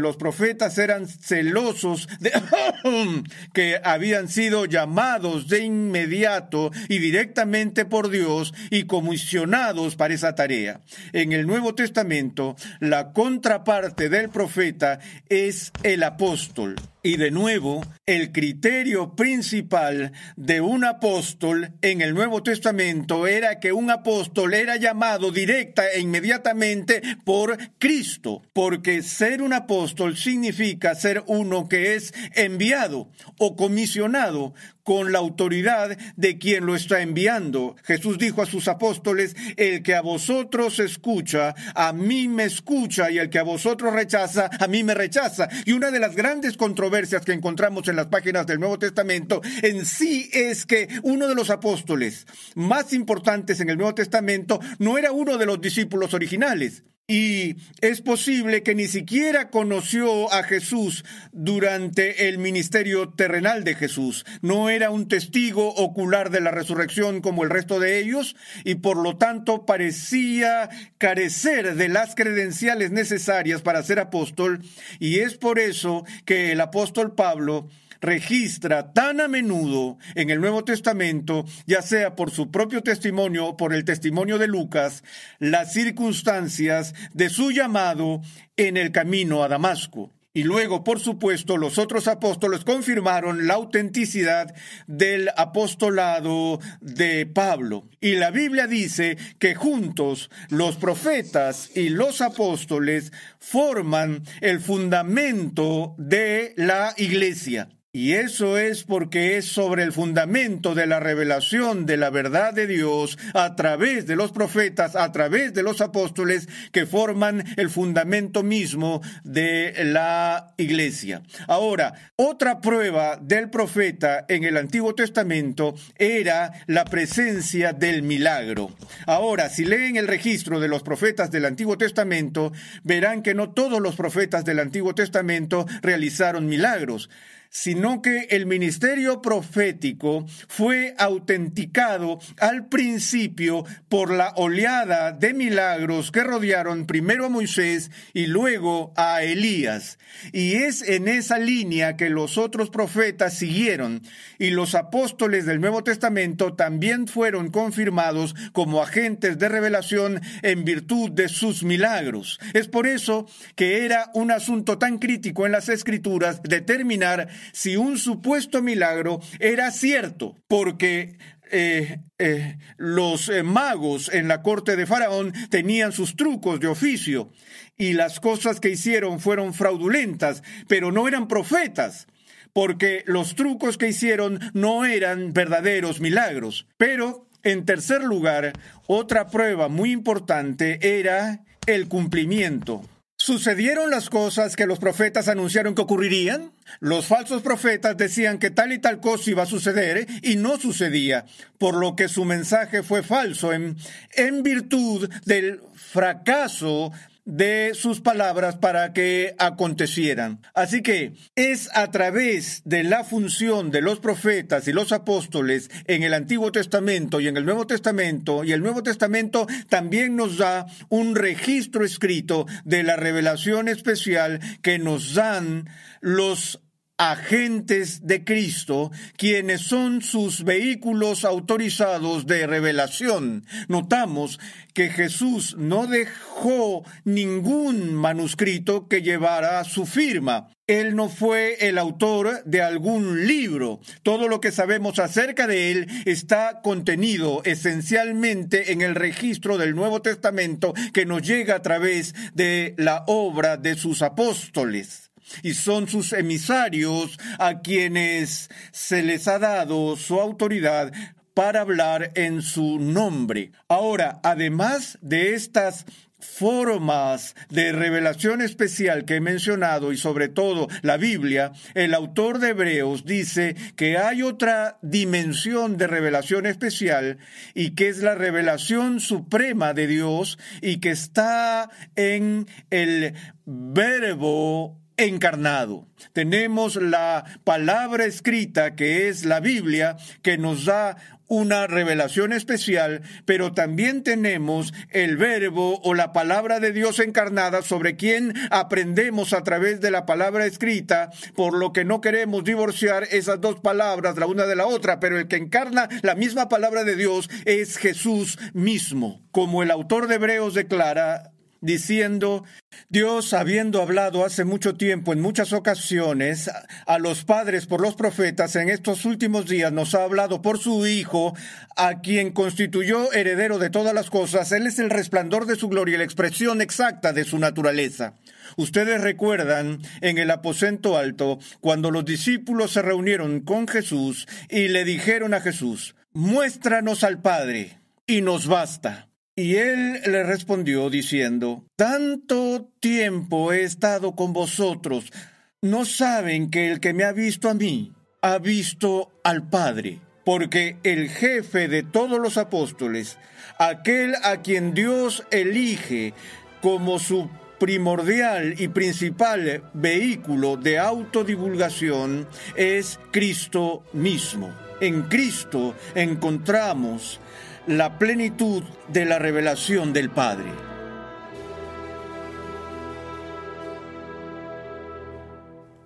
los 0.00 0.16
profetas 0.16 0.78
eran 0.78 1.06
celosos 1.06 2.08
de 2.20 2.32
que 3.52 3.80
habían 3.82 4.28
sido 4.28 4.64
llamados 4.64 5.48
de 5.48 5.64
inmediato 5.64 6.70
y 6.88 6.98
directamente 6.98 7.84
por 7.84 8.10
Dios 8.10 8.54
y 8.70 8.84
comisionados 8.84 9.96
para 9.96 10.14
esa 10.14 10.34
tarea. 10.34 10.80
En 11.12 11.32
el 11.32 11.46
Nuevo 11.46 11.74
Testamento, 11.74 12.56
la 12.80 13.12
contraparte 13.12 14.08
del 14.08 14.30
profeta 14.30 14.98
es 15.28 15.72
el 15.82 16.02
apóstol. 16.02 16.76
Y 17.06 17.18
de 17.18 17.30
nuevo, 17.30 17.82
el 18.04 18.32
criterio 18.32 19.14
principal 19.14 20.10
de 20.34 20.60
un 20.60 20.84
apóstol 20.84 21.70
en 21.80 22.00
el 22.00 22.14
Nuevo 22.14 22.42
Testamento 22.42 23.28
era 23.28 23.60
que 23.60 23.72
un 23.72 23.92
apóstol 23.92 24.54
era 24.54 24.74
llamado 24.74 25.30
directa 25.30 25.88
e 25.88 26.00
inmediatamente 26.00 27.02
por 27.24 27.58
Cristo, 27.78 28.42
porque 28.52 29.02
ser 29.02 29.40
un 29.40 29.52
apóstol 29.52 30.16
significa 30.16 30.96
ser 30.96 31.22
uno 31.28 31.68
que 31.68 31.94
es 31.94 32.12
enviado 32.34 33.08
o 33.38 33.54
comisionado 33.54 34.54
con 34.86 35.10
la 35.10 35.18
autoridad 35.18 35.98
de 36.14 36.38
quien 36.38 36.64
lo 36.64 36.76
está 36.76 37.02
enviando. 37.02 37.74
Jesús 37.82 38.18
dijo 38.18 38.40
a 38.40 38.46
sus 38.46 38.68
apóstoles, 38.68 39.34
el 39.56 39.82
que 39.82 39.96
a 39.96 40.00
vosotros 40.00 40.78
escucha, 40.78 41.56
a 41.74 41.92
mí 41.92 42.28
me 42.28 42.44
escucha, 42.44 43.10
y 43.10 43.18
el 43.18 43.28
que 43.28 43.40
a 43.40 43.42
vosotros 43.42 43.92
rechaza, 43.92 44.48
a 44.60 44.68
mí 44.68 44.84
me 44.84 44.94
rechaza. 44.94 45.48
Y 45.64 45.72
una 45.72 45.90
de 45.90 45.98
las 45.98 46.14
grandes 46.14 46.56
controversias 46.56 47.24
que 47.24 47.32
encontramos 47.32 47.88
en 47.88 47.96
las 47.96 48.06
páginas 48.06 48.46
del 48.46 48.60
Nuevo 48.60 48.78
Testamento 48.78 49.42
en 49.60 49.84
sí 49.84 50.30
es 50.32 50.64
que 50.64 50.88
uno 51.02 51.26
de 51.26 51.34
los 51.34 51.50
apóstoles 51.50 52.24
más 52.54 52.92
importantes 52.92 53.58
en 53.58 53.70
el 53.70 53.78
Nuevo 53.78 53.96
Testamento 53.96 54.60
no 54.78 54.98
era 54.98 55.10
uno 55.10 55.36
de 55.36 55.46
los 55.46 55.60
discípulos 55.60 56.14
originales. 56.14 56.84
Y 57.08 57.54
es 57.82 58.00
posible 58.00 58.64
que 58.64 58.74
ni 58.74 58.88
siquiera 58.88 59.48
conoció 59.50 60.32
a 60.32 60.42
Jesús 60.42 61.04
durante 61.30 62.28
el 62.28 62.38
ministerio 62.38 63.10
terrenal 63.10 63.62
de 63.62 63.76
Jesús. 63.76 64.26
No 64.42 64.70
era 64.70 64.90
un 64.90 65.06
testigo 65.06 65.68
ocular 65.68 66.30
de 66.30 66.40
la 66.40 66.50
resurrección 66.50 67.20
como 67.20 67.44
el 67.44 67.50
resto 67.50 67.78
de 67.78 68.00
ellos 68.00 68.34
y 68.64 68.74
por 68.74 68.96
lo 68.96 69.18
tanto 69.18 69.66
parecía 69.66 70.68
carecer 70.98 71.76
de 71.76 71.88
las 71.88 72.16
credenciales 72.16 72.90
necesarias 72.90 73.62
para 73.62 73.84
ser 73.84 74.00
apóstol. 74.00 74.64
Y 74.98 75.20
es 75.20 75.36
por 75.36 75.60
eso 75.60 76.04
que 76.24 76.50
el 76.50 76.60
apóstol 76.60 77.14
Pablo 77.14 77.68
registra 78.00 78.92
tan 78.92 79.20
a 79.20 79.28
menudo 79.28 79.98
en 80.14 80.30
el 80.30 80.40
Nuevo 80.40 80.64
Testamento, 80.64 81.44
ya 81.66 81.82
sea 81.82 82.16
por 82.16 82.30
su 82.30 82.50
propio 82.50 82.82
testimonio 82.82 83.46
o 83.46 83.56
por 83.56 83.74
el 83.74 83.84
testimonio 83.84 84.38
de 84.38 84.48
Lucas, 84.48 85.04
las 85.38 85.72
circunstancias 85.72 86.94
de 87.12 87.28
su 87.28 87.50
llamado 87.50 88.20
en 88.56 88.76
el 88.76 88.92
camino 88.92 89.42
a 89.42 89.48
Damasco. 89.48 90.12
Y 90.36 90.42
luego, 90.42 90.84
por 90.84 91.00
supuesto, 91.00 91.56
los 91.56 91.78
otros 91.78 92.08
apóstoles 92.08 92.62
confirmaron 92.62 93.46
la 93.46 93.54
autenticidad 93.54 94.54
del 94.86 95.30
apostolado 95.34 96.60
de 96.82 97.24
Pablo. 97.24 97.88
Y 98.02 98.16
la 98.16 98.30
Biblia 98.30 98.66
dice 98.66 99.16
que 99.38 99.54
juntos 99.54 100.28
los 100.50 100.76
profetas 100.76 101.74
y 101.74 101.88
los 101.88 102.20
apóstoles 102.20 103.14
forman 103.38 104.24
el 104.42 104.60
fundamento 104.60 105.94
de 105.96 106.52
la 106.58 106.92
iglesia. 106.98 107.70
Y 107.96 108.12
eso 108.12 108.58
es 108.58 108.84
porque 108.84 109.38
es 109.38 109.46
sobre 109.46 109.82
el 109.82 109.90
fundamento 109.90 110.74
de 110.74 110.86
la 110.86 111.00
revelación 111.00 111.86
de 111.86 111.96
la 111.96 112.10
verdad 112.10 112.52
de 112.52 112.66
Dios 112.66 113.16
a 113.32 113.56
través 113.56 114.06
de 114.06 114.16
los 114.16 114.32
profetas, 114.32 114.96
a 114.96 115.10
través 115.12 115.54
de 115.54 115.62
los 115.62 115.80
apóstoles 115.80 116.46
que 116.72 116.84
forman 116.84 117.42
el 117.56 117.70
fundamento 117.70 118.42
mismo 118.42 119.00
de 119.24 119.72
la 119.82 120.52
iglesia. 120.58 121.22
Ahora, 121.48 121.94
otra 122.16 122.60
prueba 122.60 123.16
del 123.16 123.48
profeta 123.48 124.26
en 124.28 124.44
el 124.44 124.58
Antiguo 124.58 124.94
Testamento 124.94 125.74
era 125.96 126.52
la 126.66 126.84
presencia 126.84 127.72
del 127.72 128.02
milagro. 128.02 128.76
Ahora, 129.06 129.48
si 129.48 129.64
leen 129.64 129.96
el 129.96 130.06
registro 130.06 130.60
de 130.60 130.68
los 130.68 130.82
profetas 130.82 131.30
del 131.30 131.46
Antiguo 131.46 131.78
Testamento, 131.78 132.52
verán 132.84 133.22
que 133.22 133.32
no 133.32 133.54
todos 133.54 133.80
los 133.80 133.96
profetas 133.96 134.44
del 134.44 134.58
Antiguo 134.58 134.94
Testamento 134.94 135.64
realizaron 135.80 136.44
milagros 136.44 137.08
sino 137.56 138.02
que 138.02 138.26
el 138.30 138.44
ministerio 138.44 139.22
profético 139.22 140.26
fue 140.46 140.94
autenticado 140.98 142.18
al 142.38 142.68
principio 142.68 143.64
por 143.88 144.12
la 144.12 144.34
oleada 144.36 145.12
de 145.12 145.32
milagros 145.32 146.12
que 146.12 146.22
rodearon 146.22 146.86
primero 146.86 147.24
a 147.24 147.28
Moisés 147.30 147.90
y 148.12 148.26
luego 148.26 148.92
a 148.94 149.22
Elías. 149.22 149.98
Y 150.32 150.56
es 150.56 150.82
en 150.82 151.08
esa 151.08 151.38
línea 151.38 151.96
que 151.96 152.10
los 152.10 152.36
otros 152.36 152.68
profetas 152.68 153.38
siguieron, 153.38 154.02
y 154.38 154.50
los 154.50 154.74
apóstoles 154.74 155.46
del 155.46 155.60
Nuevo 155.60 155.82
Testamento 155.82 156.52
también 156.52 157.08
fueron 157.08 157.50
confirmados 157.50 158.34
como 158.52 158.82
agentes 158.82 159.38
de 159.38 159.48
revelación 159.48 160.20
en 160.42 160.64
virtud 160.64 161.10
de 161.10 161.28
sus 161.28 161.62
milagros. 161.62 162.38
Es 162.52 162.68
por 162.68 162.86
eso 162.86 163.26
que 163.54 163.86
era 163.86 164.10
un 164.12 164.30
asunto 164.30 164.76
tan 164.76 164.98
crítico 164.98 165.46
en 165.46 165.52
las 165.52 165.70
escrituras 165.70 166.42
determinar 166.42 167.28
si 167.52 167.76
un 167.76 167.98
supuesto 167.98 168.62
milagro 168.62 169.20
era 169.40 169.70
cierto, 169.70 170.36
porque 170.48 171.16
eh, 171.50 172.00
eh, 172.18 172.58
los 172.76 173.28
eh, 173.28 173.42
magos 173.44 174.12
en 174.12 174.26
la 174.26 174.42
corte 174.42 174.74
de 174.74 174.86
Faraón 174.86 175.32
tenían 175.48 175.92
sus 175.92 176.16
trucos 176.16 176.58
de 176.58 176.66
oficio 176.66 177.30
y 177.76 177.92
las 177.92 178.18
cosas 178.18 178.58
que 178.58 178.70
hicieron 178.70 179.20
fueron 179.20 179.54
fraudulentas, 179.54 180.42
pero 180.66 180.90
no 180.90 181.06
eran 181.06 181.28
profetas 181.28 182.08
porque 182.52 183.04
los 183.06 183.34
trucos 183.34 183.76
que 183.76 183.88
hicieron 183.88 184.40
no 184.54 184.86
eran 184.86 185.34
verdaderos 185.34 186.00
milagros. 186.00 186.66
Pero, 186.78 187.28
en 187.42 187.66
tercer 187.66 188.02
lugar, 188.02 188.54
otra 188.86 189.28
prueba 189.28 189.68
muy 189.68 189.92
importante 189.92 190.98
era 190.98 191.44
el 191.66 191.86
cumplimiento. 191.86 192.82
¿Sucedieron 193.26 193.90
las 193.90 194.08
cosas 194.08 194.54
que 194.54 194.68
los 194.68 194.78
profetas 194.78 195.26
anunciaron 195.26 195.74
que 195.74 195.82
ocurrirían? 195.82 196.52
Los 196.78 197.06
falsos 197.06 197.42
profetas 197.42 197.96
decían 197.96 198.38
que 198.38 198.52
tal 198.52 198.72
y 198.72 198.78
tal 198.78 199.00
cosa 199.00 199.28
iba 199.28 199.42
a 199.42 199.46
suceder 199.46 200.06
y 200.22 200.36
no 200.36 200.58
sucedía, 200.58 201.26
por 201.58 201.74
lo 201.74 201.96
que 201.96 202.06
su 202.06 202.24
mensaje 202.24 202.84
fue 202.84 203.02
falso 203.02 203.52
en, 203.52 203.76
en 204.12 204.44
virtud 204.44 205.10
del 205.24 205.60
fracaso 205.74 206.92
de 207.26 207.72
sus 207.74 208.00
palabras 208.00 208.56
para 208.56 208.92
que 208.92 209.34
acontecieran. 209.38 210.40
Así 210.54 210.80
que 210.80 211.12
es 211.34 211.68
a 211.74 211.90
través 211.90 212.62
de 212.64 212.84
la 212.84 213.04
función 213.04 213.70
de 213.70 213.82
los 213.82 214.00
profetas 214.00 214.66
y 214.68 214.72
los 214.72 214.92
apóstoles 214.92 215.70
en 215.86 216.04
el 216.04 216.14
Antiguo 216.14 216.52
Testamento 216.52 217.20
y 217.20 217.28
en 217.28 217.36
el 217.36 217.44
Nuevo 217.44 217.66
Testamento, 217.66 218.44
y 218.44 218.52
el 218.52 218.62
Nuevo 218.62 218.82
Testamento 218.82 219.46
también 219.68 220.16
nos 220.16 220.38
da 220.38 220.66
un 220.88 221.16
registro 221.16 221.84
escrito 221.84 222.46
de 222.64 222.84
la 222.84 222.96
revelación 222.96 223.68
especial 223.68 224.40
que 224.62 224.78
nos 224.78 225.14
dan 225.14 225.68
los 226.00 226.60
agentes 226.98 228.06
de 228.06 228.24
Cristo, 228.24 228.90
quienes 229.16 229.62
son 229.62 230.00
sus 230.02 230.44
vehículos 230.44 231.24
autorizados 231.24 232.26
de 232.26 232.46
revelación. 232.46 233.44
Notamos 233.68 234.40
que 234.72 234.88
Jesús 234.88 235.56
no 235.58 235.86
dejó 235.86 236.84
ningún 237.04 237.94
manuscrito 237.94 238.88
que 238.88 239.02
llevara 239.02 239.62
su 239.64 239.86
firma. 239.86 240.48
Él 240.66 240.96
no 240.96 241.08
fue 241.08 241.68
el 241.68 241.78
autor 241.78 242.42
de 242.44 242.60
algún 242.60 243.26
libro. 243.26 243.80
Todo 244.02 244.26
lo 244.26 244.40
que 244.40 244.50
sabemos 244.50 244.98
acerca 244.98 245.46
de 245.46 245.70
él 245.70 245.86
está 246.06 246.60
contenido 246.60 247.42
esencialmente 247.44 248.72
en 248.72 248.80
el 248.80 248.96
registro 248.96 249.58
del 249.58 249.76
Nuevo 249.76 250.02
Testamento 250.02 250.74
que 250.92 251.06
nos 251.06 251.22
llega 251.22 251.56
a 251.56 251.62
través 251.62 252.14
de 252.34 252.74
la 252.78 253.04
obra 253.06 253.56
de 253.56 253.76
sus 253.76 254.02
apóstoles 254.02 255.05
y 255.42 255.54
son 255.54 255.88
sus 255.88 256.12
emisarios 256.12 257.18
a 257.38 257.60
quienes 257.60 258.50
se 258.72 259.02
les 259.02 259.28
ha 259.28 259.38
dado 259.38 259.96
su 259.96 260.20
autoridad 260.20 260.92
para 261.34 261.60
hablar 261.60 262.12
en 262.14 262.40
su 262.40 262.78
nombre. 262.78 263.52
Ahora, 263.68 264.20
además 264.22 264.98
de 265.02 265.34
estas 265.34 265.84
formas 266.18 267.34
de 267.50 267.72
revelación 267.72 268.40
especial 268.40 269.04
que 269.04 269.16
he 269.16 269.20
mencionado 269.20 269.92
y 269.92 269.98
sobre 269.98 270.28
todo 270.28 270.66
la 270.82 270.96
Biblia, 270.96 271.52
el 271.74 271.94
autor 271.94 272.38
de 272.38 272.50
Hebreos 272.50 273.04
dice 273.04 273.54
que 273.76 273.98
hay 273.98 274.22
otra 274.22 274.78
dimensión 274.82 275.76
de 275.76 275.86
revelación 275.86 276.46
especial 276.46 277.18
y 277.54 277.72
que 277.74 277.88
es 277.88 277.98
la 277.98 278.14
revelación 278.14 279.00
suprema 279.00 279.74
de 279.74 279.86
Dios 279.86 280.38
y 280.62 280.78
que 280.78 280.90
está 280.90 281.70
en 281.96 282.46
el 282.70 283.14
verbo 283.44 284.80
encarnado. 284.96 285.86
Tenemos 286.12 286.76
la 286.76 287.24
palabra 287.44 288.04
escrita 288.04 288.74
que 288.74 289.08
es 289.08 289.24
la 289.24 289.40
Biblia 289.40 289.96
que 290.22 290.38
nos 290.38 290.64
da 290.64 290.96
una 291.28 291.66
revelación 291.66 292.32
especial, 292.32 293.02
pero 293.24 293.52
también 293.52 294.02
tenemos 294.02 294.72
el 294.90 295.16
verbo 295.16 295.80
o 295.82 295.94
la 295.94 296.12
palabra 296.12 296.60
de 296.60 296.72
Dios 296.72 297.00
encarnada 297.00 297.62
sobre 297.62 297.96
quien 297.96 298.34
aprendemos 298.50 299.32
a 299.32 299.42
través 299.42 299.80
de 299.80 299.90
la 299.90 300.06
palabra 300.06 300.46
escrita, 300.46 301.10
por 301.34 301.54
lo 301.54 301.72
que 301.72 301.84
no 301.84 302.00
queremos 302.00 302.44
divorciar 302.44 303.08
esas 303.10 303.40
dos 303.40 303.60
palabras 303.60 304.16
la 304.16 304.26
una 304.26 304.46
de 304.46 304.56
la 304.56 304.66
otra, 304.66 305.00
pero 305.00 305.18
el 305.18 305.28
que 305.28 305.36
encarna 305.36 305.88
la 306.02 306.14
misma 306.14 306.48
palabra 306.48 306.84
de 306.84 306.96
Dios 306.96 307.28
es 307.44 307.76
Jesús 307.76 308.38
mismo. 308.52 309.22
Como 309.32 309.62
el 309.62 309.70
autor 309.70 310.06
de 310.06 310.16
Hebreos 310.16 310.54
declara, 310.54 311.32
diciendo, 311.66 312.44
Dios, 312.88 313.34
habiendo 313.34 313.82
hablado 313.82 314.24
hace 314.24 314.44
mucho 314.44 314.76
tiempo, 314.76 315.12
en 315.12 315.20
muchas 315.20 315.52
ocasiones, 315.52 316.50
a 316.86 316.98
los 316.98 317.24
padres 317.24 317.66
por 317.66 317.82
los 317.82 317.94
profetas, 317.94 318.56
en 318.56 318.70
estos 318.70 319.04
últimos 319.04 319.46
días 319.46 319.72
nos 319.72 319.94
ha 319.94 320.04
hablado 320.04 320.40
por 320.40 320.58
su 320.58 320.86
Hijo, 320.86 321.36
a 321.76 322.00
quien 322.00 322.32
constituyó 322.32 323.12
heredero 323.12 323.58
de 323.58 323.68
todas 323.68 323.92
las 323.92 324.08
cosas. 324.08 324.52
Él 324.52 324.66
es 324.66 324.78
el 324.78 324.88
resplandor 324.88 325.46
de 325.46 325.56
su 325.56 325.68
gloria 325.68 325.96
y 325.96 325.98
la 325.98 326.04
expresión 326.04 326.62
exacta 326.62 327.12
de 327.12 327.24
su 327.24 327.38
naturaleza. 327.38 328.14
Ustedes 328.56 329.00
recuerdan 329.00 329.80
en 330.00 330.18
el 330.18 330.30
aposento 330.30 330.96
alto, 330.96 331.38
cuando 331.60 331.90
los 331.90 332.04
discípulos 332.04 332.72
se 332.72 332.82
reunieron 332.82 333.40
con 333.40 333.66
Jesús 333.66 334.26
y 334.48 334.68
le 334.68 334.84
dijeron 334.84 335.34
a 335.34 335.40
Jesús, 335.40 335.96
muéstranos 336.12 337.02
al 337.02 337.20
Padre, 337.20 337.80
y 338.06 338.22
nos 338.22 338.46
basta. 338.46 339.05
Y 339.38 339.56
él 339.56 340.00
le 340.06 340.24
respondió 340.24 340.88
diciendo, 340.88 341.62
Tanto 341.76 342.70
tiempo 342.80 343.52
he 343.52 343.64
estado 343.64 344.16
con 344.16 344.32
vosotros, 344.32 345.12
no 345.60 345.84
saben 345.84 346.48
que 346.50 346.72
el 346.72 346.80
que 346.80 346.94
me 346.94 347.04
ha 347.04 347.12
visto 347.12 347.50
a 347.50 347.54
mí, 347.54 347.92
ha 348.22 348.38
visto 348.38 349.12
al 349.24 349.46
Padre, 349.46 350.00
porque 350.24 350.78
el 350.84 351.10
jefe 351.10 351.68
de 351.68 351.82
todos 351.82 352.18
los 352.18 352.38
apóstoles, 352.38 353.18
aquel 353.58 354.14
a 354.22 354.40
quien 354.40 354.72
Dios 354.72 355.22
elige 355.30 356.14
como 356.62 356.98
su 356.98 357.28
primordial 357.58 358.54
y 358.58 358.68
principal 358.68 359.70
vehículo 359.74 360.56
de 360.56 360.78
autodivulgación, 360.78 362.26
es 362.56 362.98
Cristo 363.10 363.84
mismo. 363.92 364.50
En 364.80 365.02
Cristo 365.02 365.74
encontramos 365.94 367.20
la 367.66 367.98
plenitud 367.98 368.62
de 368.86 369.04
la 369.04 369.18
revelación 369.18 369.92
del 369.92 370.08
Padre. 370.08 370.52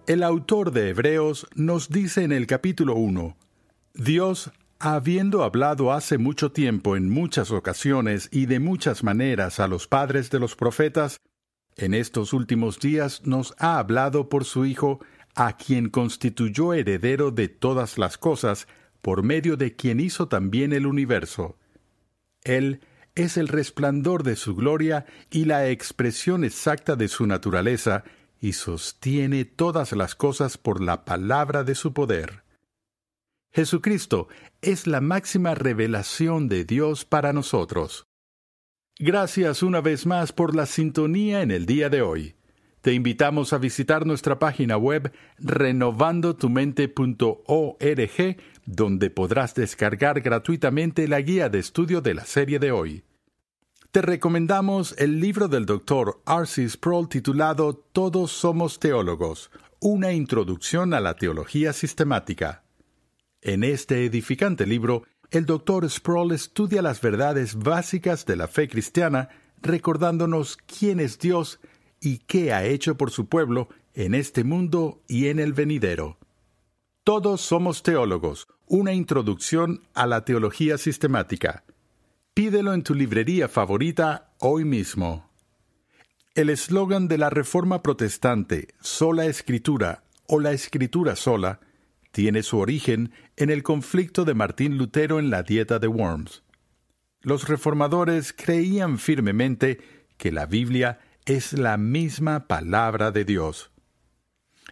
El 0.07 0.23
autor 0.23 0.73
de 0.73 0.91
Hebreos 0.91 1.47
nos 1.55 1.89
dice 1.89 2.23
en 2.23 2.33
el 2.33 2.47
capítulo 2.47 2.97
1, 2.97 3.35
Dios, 3.95 4.51
habiendo 4.79 5.43
hablado 5.43 5.93
hace 5.93 6.19
mucho 6.19 6.53
tiempo 6.53 6.97
en 6.97 7.09
muchas 7.09 7.51
ocasiones 7.51 8.29
y 8.31 8.45
de 8.45 8.61
muchas 8.61 9.03
maneras 9.03 9.59
a 9.59 9.67
los 9.67 9.89
padres 9.89 10.29
de 10.31 10.39
los 10.39 10.57
profetas, 10.57 11.17
En 11.77 11.95
estos 11.95 12.35
últimos 12.35 12.79
días 12.79 13.23
nos 13.25 13.55
ha 13.57 13.79
hablado 13.79 14.29
por 14.29 14.45
su 14.45 14.67
Hijo, 14.67 15.01
a 15.35 15.57
quien 15.57 15.89
constituyó 15.89 16.75
heredero 16.75 17.31
de 17.31 17.49
todas 17.49 17.97
las 17.97 18.19
cosas, 18.19 18.67
por 19.01 19.23
medio 19.23 19.57
de 19.57 19.77
quien 19.77 19.99
hizo 19.99 20.29
también 20.29 20.75
el 20.75 20.85
universo. 20.85 21.57
Él 22.43 22.81
es 23.15 23.37
el 23.37 23.49
resplandor 23.49 24.23
de 24.23 24.37
su 24.37 24.55
gloria 24.55 25.05
y 25.31 25.45
la 25.45 25.69
expresión 25.69 26.45
exacta 26.45 26.97
de 26.97 27.09
su 27.09 27.27
naturaleza, 27.27 28.05
y 28.41 28.55
sostiene 28.55 29.45
todas 29.45 29.93
las 29.93 30.15
cosas 30.15 30.57
por 30.57 30.81
la 30.81 31.05
palabra 31.05 31.63
de 31.63 31.75
su 31.75 31.93
poder. 31.93 32.43
Jesucristo 33.53 34.29
es 34.63 34.87
la 34.87 35.01
máxima 35.01 35.55
revelación 35.55 36.49
de 36.49 36.65
Dios 36.65 37.05
para 37.05 37.33
nosotros. 37.33 38.07
Gracias 38.99 39.63
una 39.63 39.81
vez 39.81 40.07
más 40.07 40.33
por 40.33 40.55
la 40.55 40.67
sintonía 40.67 41.43
en 41.43 41.51
el 41.51 41.67
día 41.67 41.91
de 41.91 42.03
hoy. 42.03 42.37
Te 42.81 42.95
invitamos 42.95 43.53
a 43.53 43.59
visitar 43.59 44.07
nuestra 44.07 44.39
página 44.39 44.79
web 44.79 45.13
renovandotumente.org, 45.39 48.37
donde 48.73 49.11
podrás 49.11 49.55
descargar 49.55 50.21
gratuitamente 50.21 51.09
la 51.09 51.21
guía 51.21 51.49
de 51.49 51.59
estudio 51.59 52.01
de 52.01 52.15
la 52.15 52.25
serie 52.25 52.59
de 52.59 52.71
hoy. 52.71 53.03
Te 53.91 54.01
recomendamos 54.01 54.95
el 54.99 55.19
libro 55.19 55.49
del 55.49 55.67
Dr. 55.67 56.21
R.C. 56.25 56.69
Sproul 56.69 57.09
titulado 57.09 57.75
Todos 57.75 58.31
somos 58.31 58.79
teólogos, 58.79 59.51
una 59.81 60.13
introducción 60.13 60.95
a 60.95 61.01
la 61.01 61.17
teología 61.17 61.73
sistemática. 61.73 62.63
En 63.43 63.65
este 63.65 64.05
edificante 64.05 64.67
libro, 64.67 65.03
el 65.33 65.47
Dr. 65.47 65.91
Sproul 65.91 66.33
estudia 66.33 66.83
las 66.83 67.01
verdades 67.01 67.57
básicas 67.57 68.25
de 68.27 68.37
la 68.37 68.47
fe 68.47 68.69
cristiana, 68.69 69.31
recordándonos 69.61 70.57
quién 70.57 71.01
es 71.01 71.19
Dios 71.19 71.59
y 72.01 72.19
qué 72.19 72.53
ha 72.53 72.65
hecho 72.65 72.97
por 72.97 73.11
su 73.11 73.27
pueblo 73.27 73.69
en 73.95 74.15
este 74.15 74.45
mundo 74.45 75.03
y 75.09 75.27
en 75.27 75.41
el 75.41 75.53
venidero. 75.53 76.19
Todos 77.03 77.41
somos 77.41 77.83
teólogos, 77.83 78.47
una 78.67 78.93
introducción 78.93 79.89
a 79.95 80.07
la 80.07 80.27
teología 80.27 80.77
sistemática. 80.77 81.65
Pídelo 82.35 82.75
en 82.75 82.83
tu 82.83 82.95
librería 82.95 83.49
favorita 83.49 84.35
hoy 84.39 84.67
mismo. 84.67 85.31
El 86.35 86.51
eslogan 86.51 87.09
de 87.09 87.17
la 87.17 87.31
Reforma 87.31 87.83
Protestante, 87.83 88.69
sola 88.81 89.25
escritura 89.25 90.05
o 90.27 90.41
la 90.41 90.53
escritura 90.53 91.17
sola, 91.17 91.61
tiene 92.13 92.43
su 92.43 92.59
origen 92.59 93.13
en 93.37 93.49
el 93.49 93.63
conflicto 93.63 94.27
de 94.27 94.35
Martín 94.35 94.77
Lutero 94.77 95.19
en 95.19 95.31
la 95.31 95.43
dieta 95.43 95.79
de 95.79 95.89
Worms. 95.89 96.43
Los 97.23 97.49
reformadores 97.49 98.35
creían 98.35 98.99
firmemente 98.99 99.81
que 100.19 100.33
la 100.33 100.45
Biblia 100.45 101.01
es 101.25 101.55
la 101.55 101.79
misma 101.79 102.47
palabra 102.47 103.11
de 103.11 103.25
Dios. 103.25 103.71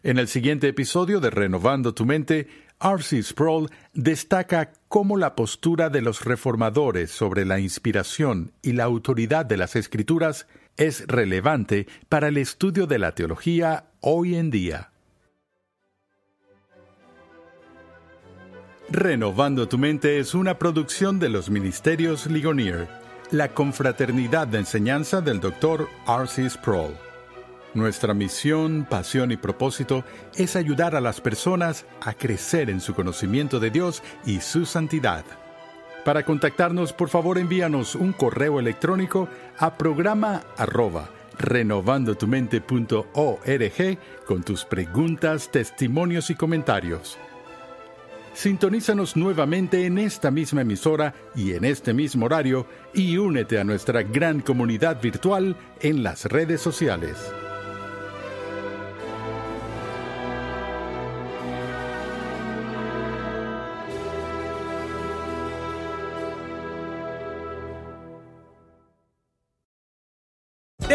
En 0.08 0.18
el 0.18 0.26
siguiente 0.26 0.68
episodio 0.68 1.20
de 1.20 1.28
Renovando 1.28 1.92
tu 1.92 2.06
Mente, 2.06 2.48
R.C. 2.80 3.22
Sproul 3.22 3.68
destaca 3.92 4.72
cómo 4.88 5.18
la 5.18 5.36
postura 5.36 5.90
de 5.90 6.00
los 6.00 6.24
reformadores 6.24 7.10
sobre 7.10 7.44
la 7.44 7.60
inspiración 7.60 8.52
y 8.62 8.72
la 8.72 8.84
autoridad 8.84 9.44
de 9.44 9.58
las 9.58 9.76
escrituras 9.76 10.46
es 10.78 11.06
relevante 11.08 11.86
para 12.08 12.28
el 12.28 12.38
estudio 12.38 12.86
de 12.86 12.98
la 12.98 13.14
teología 13.14 13.90
hoy 14.00 14.36
en 14.36 14.50
día. 14.50 14.92
Renovando 18.88 19.68
tu 19.68 19.76
mente 19.76 20.20
es 20.20 20.32
una 20.32 20.58
producción 20.58 21.18
de 21.18 21.28
los 21.28 21.50
Ministerios 21.50 22.24
Ligonier, 22.24 22.88
la 23.30 23.52
confraternidad 23.52 24.48
de 24.48 24.60
enseñanza 24.60 25.20
del 25.20 25.38
Dr. 25.38 25.86
R.C. 26.06 26.48
Sproul. 26.48 27.07
Nuestra 27.74 28.14
misión, 28.14 28.87
pasión 28.88 29.31
y 29.31 29.37
propósito 29.37 30.04
es 30.37 30.57
ayudar 30.57 30.96
a 30.96 31.00
las 31.00 31.20
personas 31.20 31.85
a 32.00 32.14
crecer 32.14 32.70
en 32.70 32.81
su 32.81 32.94
conocimiento 32.94 33.61
de 33.61 33.70
Dios 33.70 34.02
y 34.24 34.40
su 34.40 34.64
santidad. 34.64 35.24
Para 36.04 36.24
contactarnos, 36.24 36.92
por 36.92 37.11
favor 37.11 37.38
envíanos 37.38 37.94
un 37.94 38.12
correo 38.12 38.59
electrónico 38.59 39.28
a 39.59 39.76
programa 39.76 40.42
arroba 40.57 41.11
renovandotumente.org 41.38 43.98
con 44.26 44.42
tus 44.42 44.64
preguntas, 44.64 45.50
testimonios 45.50 46.31
y 46.31 46.35
comentarios. 46.35 47.16
Sintonízanos 48.35 49.16
nuevamente 49.16 49.87
en 49.87 49.98
esta 49.98 50.31
misma 50.31 50.62
emisora 50.62 51.14
y 51.35 51.54
en 51.54 51.64
este 51.64 51.92
mismo 51.92 52.26
horario 52.26 52.66
y 52.94 53.18
únete 53.18 53.59
a 53.59 53.64
nuestra 53.64 54.02
gran 54.02 54.40
comunidad 54.40 55.00
virtual 55.00 55.57
en 55.81 56.02
las 56.02 56.26
redes 56.26 56.61
sociales. 56.61 57.16